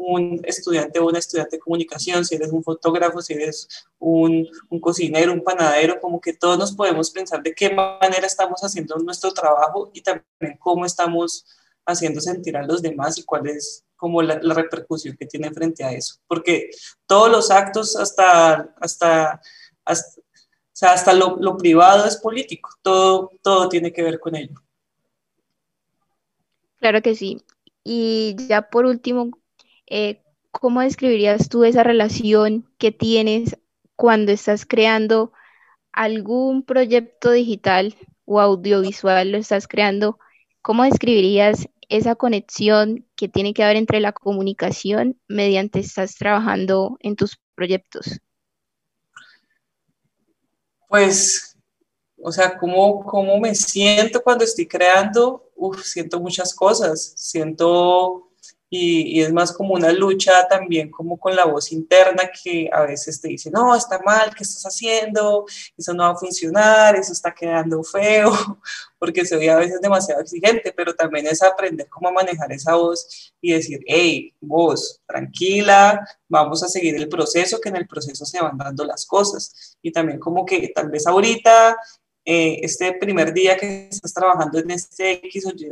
un 0.00 0.40
estudiante 0.44 0.98
o 0.98 1.06
una 1.06 1.18
estudiante 1.18 1.56
de 1.56 1.60
comunicación, 1.60 2.24
si 2.24 2.34
eres 2.34 2.50
un 2.50 2.64
fotógrafo, 2.64 3.20
si 3.20 3.34
eres 3.34 3.68
un, 3.98 4.48
un, 4.70 4.80
cocinero, 4.80 5.32
un 5.32 5.44
panadero, 5.44 6.00
como 6.00 6.20
que 6.20 6.32
todos 6.32 6.58
nos 6.58 6.72
podemos 6.72 7.10
pensar 7.10 7.42
de 7.42 7.54
qué 7.54 7.70
manera 7.70 8.26
estamos 8.26 8.62
haciendo 8.62 8.96
nuestro 8.96 9.32
trabajo 9.32 9.90
y 9.92 10.00
también 10.00 10.56
cómo 10.58 10.86
estamos 10.86 11.44
haciendo 11.84 12.20
sentir 12.20 12.56
a 12.56 12.66
los 12.66 12.80
demás 12.80 13.18
y 13.18 13.24
cuál 13.24 13.48
es 13.48 13.84
como 13.96 14.22
la, 14.22 14.38
la 14.42 14.54
repercusión 14.54 15.16
que 15.16 15.26
tiene 15.26 15.50
frente 15.50 15.84
a 15.84 15.92
eso. 15.92 16.14
Porque 16.26 16.70
todos 17.06 17.30
los 17.30 17.50
actos 17.50 17.94
hasta, 17.96 18.74
hasta, 18.80 19.40
hasta 19.84 20.20
o 20.20 20.76
sea, 20.80 20.92
hasta 20.92 21.12
lo, 21.12 21.36
lo, 21.36 21.58
privado 21.58 22.06
es 22.06 22.16
político, 22.16 22.70
todo, 22.80 23.32
todo 23.42 23.68
tiene 23.68 23.92
que 23.92 24.02
ver 24.02 24.18
con 24.18 24.34
ello. 24.34 24.54
Claro 26.78 27.02
que 27.02 27.14
sí. 27.14 27.42
Y 27.84 28.34
ya 28.48 28.62
por 28.62 28.86
último, 28.86 29.30
eh, 29.90 30.22
¿cómo 30.50 30.80
describirías 30.80 31.48
tú 31.48 31.64
esa 31.64 31.82
relación 31.82 32.68
que 32.78 32.92
tienes 32.92 33.58
cuando 33.96 34.32
estás 34.32 34.64
creando 34.64 35.32
algún 35.92 36.62
proyecto 36.62 37.32
digital 37.32 37.96
o 38.24 38.40
audiovisual, 38.40 39.32
lo 39.32 39.38
estás 39.38 39.68
creando? 39.68 40.18
¿Cómo 40.62 40.84
describirías 40.84 41.68
esa 41.88 42.14
conexión 42.14 43.06
que 43.16 43.28
tiene 43.28 43.52
que 43.52 43.64
haber 43.64 43.76
entre 43.76 44.00
la 44.00 44.12
comunicación 44.12 45.20
mediante 45.26 45.80
estás 45.80 46.14
trabajando 46.14 46.96
en 47.00 47.16
tus 47.16 47.38
proyectos? 47.56 48.20
Pues, 50.88 51.56
o 52.16 52.30
sea, 52.30 52.56
¿cómo, 52.58 53.04
cómo 53.04 53.38
me 53.40 53.54
siento 53.54 54.22
cuando 54.22 54.44
estoy 54.44 54.66
creando? 54.66 55.50
Uf, 55.56 55.82
siento 55.82 56.20
muchas 56.20 56.54
cosas. 56.54 57.12
Siento 57.16 58.29
y, 58.72 59.20
es 59.20 59.32
más 59.32 59.52
como 59.52 59.74
una 59.74 59.92
lucha 59.92 60.46
también 60.48 60.90
como 60.90 61.18
con 61.18 61.34
la 61.34 61.44
voz 61.44 61.72
interna 61.72 62.30
que 62.42 62.70
a 62.72 62.82
veces 62.82 63.20
te 63.20 63.28
dice, 63.28 63.50
no, 63.50 63.74
está 63.74 63.98
mal, 64.04 64.32
¿qué 64.34 64.44
estás 64.44 64.62
haciendo? 64.62 65.44
Eso 65.76 65.92
no 65.92 66.04
va 66.04 66.10
a 66.10 66.16
funcionar, 66.16 66.94
eso 66.94 67.12
está 67.12 67.34
quedando 67.34 67.82
feo, 67.82 68.30
porque 68.98 69.22
ve 69.30 69.50
a 69.50 69.56
veces 69.56 69.80
demasiado 69.80 70.20
exigente, 70.20 70.72
pero 70.72 70.94
también 70.94 71.26
es 71.26 71.42
aprender 71.42 71.88
cómo 71.88 72.12
manejar 72.12 72.52
esa 72.52 72.76
voz 72.76 73.34
y 73.40 73.52
decir, 73.52 73.80
hey, 73.86 74.32
vos, 74.40 75.00
tranquila, 75.04 76.06
vamos 76.28 76.62
a 76.62 76.68
seguir 76.68 76.94
el 76.94 77.08
proceso, 77.08 77.60
que 77.60 77.70
en 77.70 77.76
el 77.76 77.88
proceso 77.88 78.24
se 78.24 78.40
van 78.40 78.56
dando 78.56 78.84
las 78.84 79.04
cosas. 79.04 79.76
Y 79.82 79.90
también 79.90 80.20
como 80.20 80.44
que 80.44 80.68
tal 80.68 80.90
vez 80.90 81.06
ahorita 81.06 81.76
eh, 82.32 82.60
este 82.62 82.92
primer 82.92 83.32
día 83.32 83.56
que 83.56 83.88
estás 83.90 84.14
trabajando 84.14 84.60
en 84.60 84.70
este 84.70 85.14
X 85.26 85.46
o 85.46 85.50
Y 85.50 85.68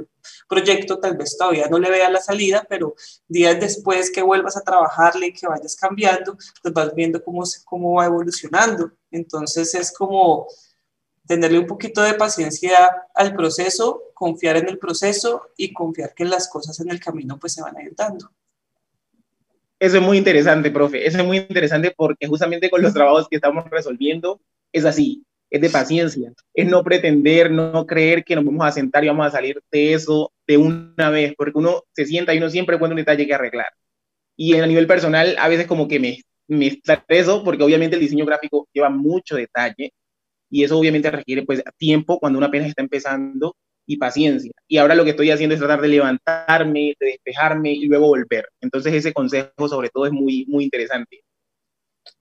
proyecto, 0.49 0.99
tal 0.99 1.17
vez 1.17 1.39
todavía 1.39 1.69
no 1.69 1.79
le 1.79 1.89
vea 1.89 2.11
la 2.11 2.21
salida, 2.21 2.67
pero 2.69 2.97
días 3.29 3.61
después 3.61 4.11
que 4.11 4.23
vuelvas 4.23 4.57
a 4.57 4.63
trabajarle 4.63 5.29
y 5.29 5.33
que 5.33 5.47
vayas 5.47 5.77
cambiando, 5.77 6.37
pues 6.61 6.75
vas 6.75 6.93
viendo 6.97 7.23
cómo, 7.23 7.45
cómo 7.65 7.95
va 7.95 8.07
evolucionando. 8.07 8.91
Entonces 9.13 9.73
es 9.77 9.93
como, 9.93 10.49
tenerle 11.29 11.61
un 11.61 11.67
poquito 11.69 12.03
de 12.03 12.15
paciencia 12.15 12.91
al 13.15 13.37
proceso, 13.37 14.03
confiar 14.13 14.57
en 14.57 14.69
el 14.69 14.79
proceso 14.79 15.51
y 15.57 15.73
confiar 15.73 16.13
que 16.13 16.25
las 16.25 16.49
cosas 16.49 16.81
en 16.81 16.91
el 16.91 16.99
camino 16.99 17.39
pues 17.39 17.53
se 17.53 17.63
van 17.63 17.77
a 17.77 17.83
ir 17.85 17.95
dando. 17.95 18.33
Eso 19.79 19.99
es 19.99 20.03
muy 20.03 20.19
interesante, 20.19 20.73
profe. 20.73 21.07
Eso 21.07 21.19
es 21.19 21.25
muy 21.25 21.37
interesante 21.37 21.95
porque 21.97 22.27
justamente 22.27 22.69
con 22.69 22.83
los 22.83 22.93
trabajos 22.93 23.29
que 23.29 23.37
estamos 23.37 23.65
resolviendo 23.71 24.41
es 24.73 24.85
así, 24.85 25.25
es 25.51 25.61
de 25.61 25.71
paciencia, 25.71 26.33
es 26.55 26.67
no 26.69 26.83
pretender, 26.85 27.51
no 27.51 27.87
creer 27.87 28.25
que 28.25 28.37
nos 28.37 28.45
vamos 28.45 28.67
a 28.67 28.73
sentar 28.73 29.05
y 29.05 29.09
vamos 29.09 29.27
a 29.27 29.31
salir 29.31 29.61
de 29.71 29.95
eso 29.95 30.33
de 30.47 30.59
una 30.59 31.11
vez, 31.11 31.35
porque 31.37 31.59
uno 31.59 31.85
se 31.93 32.05
sienta 32.05 32.35
y 32.35 32.39
uno 32.39 32.51
siempre 32.51 32.77
encuentra 32.77 32.95
un 32.95 33.01
detalle 33.01 33.27
que 33.27 33.35
arreglar. 33.35 33.73
Y 34.37 34.55
a 34.55 34.67
nivel 34.67 34.87
personal, 34.87 35.37
a 35.39 35.49
veces 35.49 35.67
como 35.67 35.89
que 35.89 35.99
me, 35.99 36.19
me 36.49 36.67
estreso 36.67 37.43
porque 37.45 37.63
obviamente 37.63 37.97
el 37.97 38.03
diseño 38.03 38.27
gráfico 38.27 38.69
lleva 38.73 38.91
mucho 38.91 39.37
detalle 39.37 39.93
y 40.51 40.65
eso 40.65 40.79
obviamente 40.79 41.11
requiere 41.11 41.45
pues 41.45 41.63
tiempo 41.77 42.19
cuando 42.19 42.39
una 42.39 42.49
apenas 42.49 42.69
está 42.69 42.83
empezando 42.83 43.57
y 43.87 43.97
paciencia. 43.97 44.53
Y 44.69 44.77
ahora 44.79 44.95
lo 44.95 45.05
que 45.05 45.11
estoy 45.11 45.31
haciendo 45.31 45.55
es 45.55 45.61
tratar 45.61 45.81
de 45.81 45.89
levantarme, 45.89 46.95
de 47.01 47.07
despejarme 47.07 47.73
y 47.73 47.87
luego 47.87 48.09
volver. 48.09 48.49
Entonces 48.61 48.95
ese 48.95 49.13
consejo 49.13 49.69
sobre 49.69 49.89
todo 49.89 50.07
es 50.07 50.13
muy, 50.13 50.45
muy 50.47 50.65
interesante. 50.65 51.23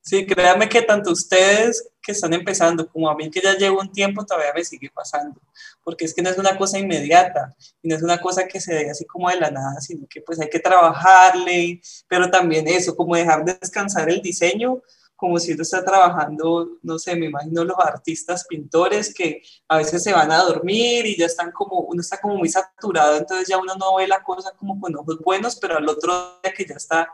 Sí, 0.02 0.26
créanme 0.26 0.70
que 0.70 0.82
tanto 0.82 1.12
ustedes 1.12 1.90
que 2.02 2.14
están 2.14 2.34
empezando 2.34 2.88
como 2.88 3.10
a 3.10 3.16
mí 3.16 3.30
que 3.30 3.42
ya 3.42 3.56
llevo 3.56 3.82
un 3.82 3.92
tiempo 3.92 4.26
todavía 4.26 4.54
me 4.54 4.64
sigue 4.64 4.90
pasando, 4.90 5.42
porque 5.84 6.06
es 6.06 6.14
que 6.14 6.22
no 6.22 6.30
es 6.30 6.38
una 6.38 6.58
cosa 6.58 6.80
inmediata 6.80 7.54
y 7.82 7.90
no 7.90 7.96
es 7.96 8.02
una 8.02 8.20
cosa 8.22 8.48
que 8.48 8.62
se 8.62 8.74
dé 8.74 8.90
así 8.90 9.06
como 9.06 9.30
de 9.30 9.40
la 9.40 9.52
nada, 9.52 9.82
sino 9.82 10.08
que 10.08 10.22
pues 10.22 10.40
hay 10.40 10.50
que 10.50 10.60
trabajarle, 10.60 11.82
pero 12.08 12.32
también 12.32 12.68
eso, 12.68 12.96
como 12.96 13.16
dejar 13.16 13.44
descansar 13.44 14.10
el 14.10 14.22
diseño, 14.22 14.82
como 15.18 15.40
si 15.40 15.52
uno 15.52 15.64
está 15.64 15.84
trabajando, 15.84 16.78
no 16.84 17.00
sé, 17.00 17.16
me 17.16 17.26
imagino 17.26 17.64
los 17.66 17.78
artistas, 17.80 18.46
pintores 18.48 19.14
que 19.14 19.42
a 19.68 19.78
veces 19.78 20.04
se 20.04 20.14
van 20.14 20.32
a 20.32 20.44
dormir 20.44 21.08
y 21.08 21.18
ya 21.18 21.26
están 21.26 21.52
como, 21.52 21.80
uno 21.82 22.00
está 22.00 22.22
como 22.22 22.38
muy 22.38 22.48
saturado, 22.48 23.18
entonces 23.18 23.48
ya 23.48 23.58
uno 23.58 23.76
no 23.76 23.96
ve 23.96 24.08
la 24.08 24.24
cosa 24.24 24.52
como 24.56 24.80
con 24.80 24.96
ojos 24.96 25.20
buenos, 25.20 25.56
pero 25.58 25.78
al 25.78 25.90
otro 25.90 26.40
día 26.44 26.54
que 26.54 26.66
ya 26.66 26.76
está 26.76 27.10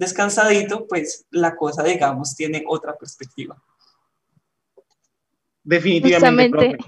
descansadito, 0.00 0.86
pues 0.88 1.26
la 1.30 1.54
cosa, 1.54 1.84
digamos, 1.84 2.34
tiene 2.34 2.64
otra 2.66 2.96
perspectiva. 2.96 3.62
Definitivamente. 5.62 6.78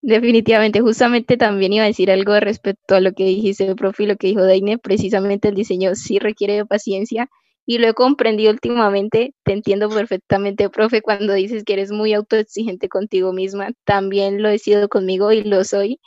definitivamente, 0.00 0.80
justamente 0.80 1.36
también 1.36 1.74
iba 1.74 1.84
a 1.84 1.88
decir 1.88 2.10
algo 2.10 2.40
respecto 2.40 2.94
a 2.94 3.00
lo 3.00 3.12
que 3.12 3.24
dijiste, 3.24 3.74
profe, 3.74 4.04
y 4.04 4.06
lo 4.06 4.16
que 4.16 4.28
dijo 4.28 4.42
Daine, 4.42 4.78
precisamente 4.78 5.48
el 5.48 5.54
diseño 5.54 5.94
sí 5.94 6.18
requiere 6.18 6.54
de 6.54 6.64
paciencia 6.64 7.28
y 7.66 7.76
lo 7.76 7.86
he 7.86 7.92
comprendido 7.92 8.52
últimamente, 8.52 9.34
te 9.44 9.52
entiendo 9.52 9.90
perfectamente, 9.90 10.70
profe, 10.70 11.02
cuando 11.02 11.34
dices 11.34 11.64
que 11.64 11.74
eres 11.74 11.90
muy 11.92 12.14
autoexigente 12.14 12.88
contigo 12.88 13.34
misma, 13.34 13.72
también 13.84 14.42
lo 14.42 14.48
he 14.48 14.58
sido 14.58 14.88
conmigo 14.88 15.30
y 15.30 15.42
lo 15.44 15.62
soy, 15.62 16.00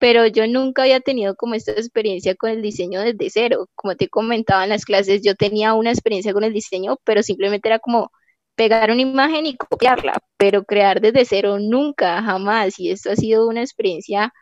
pero 0.00 0.26
yo 0.26 0.46
nunca 0.48 0.82
había 0.82 1.00
tenido 1.00 1.36
como 1.36 1.54
esta 1.54 1.72
experiencia 1.72 2.34
con 2.34 2.50
el 2.50 2.62
diseño 2.62 3.02
desde 3.02 3.28
cero. 3.28 3.68
Como 3.74 3.96
te 3.96 4.08
comentaba 4.08 4.64
en 4.64 4.70
las 4.70 4.86
clases, 4.86 5.20
yo 5.22 5.34
tenía 5.36 5.74
una 5.74 5.90
experiencia 5.90 6.32
con 6.32 6.42
el 6.42 6.54
diseño, 6.54 6.96
pero 7.04 7.22
simplemente 7.22 7.68
era 7.68 7.78
como 7.80 8.10
pegar 8.54 8.90
una 8.90 9.02
imagen 9.02 9.44
y 9.44 9.56
copiarla, 9.58 10.14
pero 10.38 10.64
crear 10.64 11.02
desde 11.02 11.26
cero 11.26 11.58
nunca, 11.60 12.22
jamás. 12.22 12.80
Y 12.80 12.90
esto 12.90 13.10
ha 13.12 13.16
sido 13.16 13.46
una 13.46 13.60
experiencia 13.60 14.32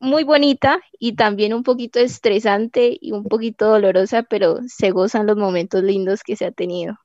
muy 0.00 0.24
bonita 0.24 0.80
y 0.98 1.14
también 1.14 1.54
un 1.54 1.62
poquito 1.62 2.00
estresante 2.00 2.98
y 3.00 3.12
un 3.12 3.22
poquito 3.22 3.66
dolorosa, 3.68 4.24
pero 4.24 4.58
se 4.66 4.90
gozan 4.90 5.28
los 5.28 5.36
momentos 5.36 5.84
lindos 5.84 6.22
que 6.24 6.34
se 6.34 6.44
ha 6.44 6.50
tenido. 6.50 6.96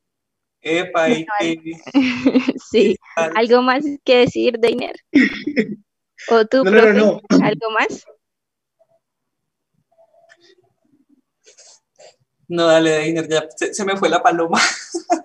Epa, 0.61 1.09
sí, 2.71 2.97
¿algo 3.35 3.61
más 3.61 3.85
que 4.03 4.17
decir, 4.17 4.57
Deiner? 4.57 4.95
¿O 6.29 6.45
tú, 6.45 6.63
no, 6.63 7.21
algo 7.29 7.71
más? 7.71 8.05
No, 12.47 12.67
dale, 12.67 12.91
Deiner, 12.91 13.27
ya 13.27 13.47
se, 13.55 13.85
me 13.85 13.97
fue 13.97 14.09
la 14.09 14.21
paloma. 14.21 14.59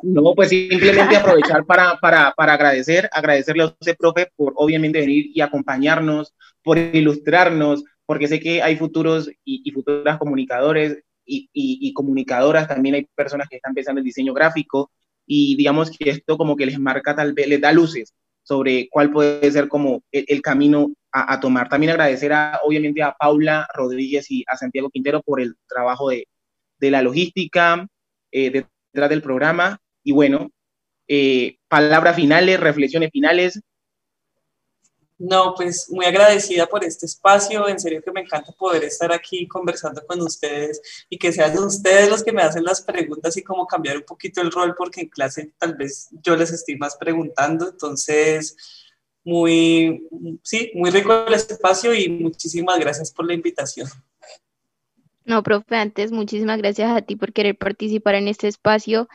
No, 0.03 0.35
pues 0.35 0.49
simplemente 0.49 1.17
aprovechar 1.17 1.65
para, 1.67 1.99
para, 2.01 2.33
para 2.33 2.55
agradecer, 2.55 3.09
agradecerle 3.13 3.65
a 3.65 3.67
usted, 3.67 3.97
profe, 3.99 4.31
por 4.35 4.55
obviamente 4.57 5.01
venir 5.01 5.31
y 5.35 5.41
acompañarnos, 5.41 6.35
por 6.63 6.79
ilustrarnos, 6.79 7.85
porque 8.07 8.29
sé 8.29 8.41
que 8.41 8.63
hay 8.63 8.77
futuros 8.77 9.31
y, 9.45 9.71
futuras 9.73 10.19
comunicadores 10.19 11.03
y, 11.27 11.51
y, 11.53 11.93
comunicadoras, 11.93 12.67
también 12.67 12.95
hay 12.95 13.07
personas 13.15 13.49
que 13.49 13.57
están 13.57 13.75
pensando 13.75 13.99
en 13.99 14.07
diseño 14.07 14.33
gráfico 14.33 14.91
y 15.27 15.57
digamos 15.57 15.91
que 15.91 16.09
esto 16.09 16.39
como 16.39 16.57
que 16.57 16.65
les 16.65 16.79
marca 16.79 17.15
tal 17.15 17.35
vez, 17.35 17.47
les 17.49 17.61
da 17.61 17.73
luces 17.73 18.15
sobre 18.49 18.89
cuál 18.91 19.11
puede 19.11 19.53
ser 19.53 19.69
como 19.69 20.03
el, 20.11 20.41
camino 20.41 20.91
a, 21.13 21.39
tomar. 21.39 21.69
También 21.69 21.91
agradecer 21.91 22.33
a, 22.33 22.61
obviamente 22.65 23.03
a 23.03 23.13
Paula 23.13 23.69
Rodríguez 23.75 24.31
y 24.31 24.43
a 24.49 24.57
Santiago 24.57 24.89
Quintero 24.89 25.21
por 25.23 25.43
el 25.43 25.55
trabajo 25.69 26.09
de, 26.09 26.27
de 26.79 26.91
la 26.91 27.03
logística 27.03 27.87
eh, 28.33 28.51
detrás 28.51 29.11
del 29.11 29.21
programa. 29.21 29.79
Y 30.03 30.13
bueno, 30.13 30.51
eh, 31.09 31.59
palabras 31.69 32.17
finales, 32.17 32.59
reflexiones 32.59 33.11
finales. 33.13 33.61
No, 35.19 35.53
pues 35.57 35.91
muy 35.91 36.07
agradecida 36.07 36.69
por 36.69 36.85
este 36.85 37.07
espacio, 37.07 37.69
en 37.69 37.81
serio 37.81 38.01
que 38.01 38.13
me 38.13 38.21
encanta 38.21 38.53
poder 38.53 38.85
estar 38.85 39.13
aquí 39.13 39.49
conversando 39.49 40.01
con 40.07 40.21
ustedes 40.23 40.81
y 41.11 41.19
que 41.19 41.33
sean 41.33 41.59
ustedes 41.59 42.09
los 42.09 42.23
que 42.23 42.31
me 42.31 42.43
hacen 42.43 42.63
las 42.63 42.83
preguntas 42.83 43.37
y 43.37 43.43
como 43.43 43.67
cambiar 43.67 43.97
un 43.97 44.05
poquito 44.05 44.41
el 44.41 44.53
rol 44.53 44.77
porque 44.79 45.01
en 45.01 45.09
clase 45.09 45.53
tal 45.59 45.75
vez 45.75 46.09
yo 46.23 46.37
les 46.37 46.53
estoy 46.53 46.77
más 46.77 46.97
preguntando, 46.97 47.69
entonces 47.69 48.57
muy, 49.25 50.09
sí, 50.45 50.71
muy 50.75 50.91
rico 50.91 51.27
el 51.27 51.35
espacio 51.35 51.93
y 51.95 52.09
muchísimas 52.09 52.79
gracias 52.79 53.13
por 53.13 53.27
la 53.27 53.35
invitación. 53.35 53.89
No, 55.25 55.43
profe, 55.43 55.75
antes 55.75 56.13
muchísimas 56.13 56.59
gracias 56.59 56.97
a 56.97 57.03
ti 57.03 57.17
por 57.17 57.33
querer 57.33 57.59
participar 57.59 58.15
en 58.15 58.29
este 58.29 58.47
espacio, 58.47 59.09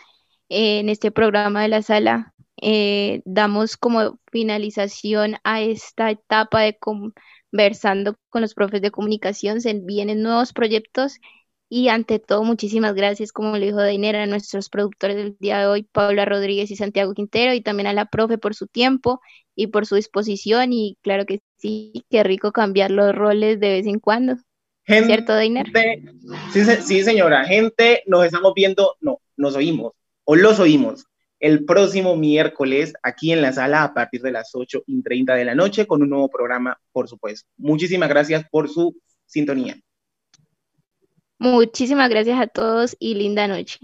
en 0.49 0.89
este 0.89 1.11
programa 1.11 1.61
de 1.61 1.69
la 1.69 1.81
sala 1.81 2.32
eh, 2.65 3.21
damos 3.25 3.75
como 3.75 4.19
finalización 4.31 5.35
a 5.43 5.61
esta 5.61 6.09
etapa 6.11 6.61
de 6.61 6.77
conversando 6.77 8.15
con 8.29 8.41
los 8.41 8.53
profes 8.53 8.81
de 8.81 8.89
comunicación, 8.89 9.59
se 9.59 9.73
vienen 9.73 10.23
nuevos 10.23 10.53
proyectos 10.53 11.19
y 11.67 11.89
ante 11.89 12.19
todo 12.19 12.43
muchísimas 12.43 12.93
gracias, 12.93 13.33
como 13.33 13.57
le 13.57 13.65
dijo 13.65 13.81
Dainera, 13.81 14.23
a 14.23 14.27
nuestros 14.27 14.69
productores 14.69 15.17
del 15.17 15.35
día 15.39 15.59
de 15.59 15.65
hoy, 15.65 15.83
Paula 15.91 16.23
Rodríguez 16.23 16.71
y 16.71 16.77
Santiago 16.77 17.13
Quintero, 17.13 17.53
y 17.53 17.59
también 17.59 17.87
a 17.87 17.93
la 17.93 18.05
profe 18.05 18.37
por 18.37 18.55
su 18.55 18.67
tiempo 18.67 19.19
y 19.55 19.67
por 19.67 19.85
su 19.85 19.95
disposición 19.95 20.71
y 20.71 20.97
claro 21.01 21.25
que 21.25 21.41
sí, 21.57 22.05
qué 22.09 22.23
rico 22.23 22.53
cambiar 22.53 22.91
los 22.91 23.13
roles 23.13 23.59
de 23.59 23.69
vez 23.69 23.87
en 23.87 23.99
cuando. 23.99 24.35
¿Cierto, 24.85 25.33
Dainer? 25.33 25.67
Sí, 26.53 26.63
sí, 26.63 27.03
señora, 27.03 27.43
gente, 27.43 28.03
nos 28.05 28.23
estamos 28.23 28.53
viendo, 28.53 28.95
no, 29.01 29.19
nos 29.35 29.55
oímos, 29.55 29.93
o 30.23 30.35
los 30.35 30.59
oímos 30.59 31.07
el 31.43 31.65
próximo 31.65 32.15
miércoles 32.15 32.93
aquí 33.03 33.33
en 33.33 33.41
la 33.41 33.51
sala 33.51 33.83
a 33.83 33.93
partir 33.93 34.21
de 34.21 34.31
las 34.31 34.51
8 34.55 34.83
y 34.87 35.03
30 35.03 35.35
de 35.35 35.43
la 35.43 35.53
noche 35.53 35.85
con 35.85 36.01
un 36.01 36.09
nuevo 36.09 36.29
programa, 36.29 36.79
por 36.93 37.09
supuesto. 37.09 37.49
Muchísimas 37.57 38.07
gracias 38.07 38.45
por 38.49 38.69
su 38.69 38.95
sintonía. 39.25 39.77
Muchísimas 41.39 42.09
gracias 42.09 42.39
a 42.39 42.47
todos 42.47 42.95
y 42.97 43.15
linda 43.15 43.49
noche. 43.49 43.77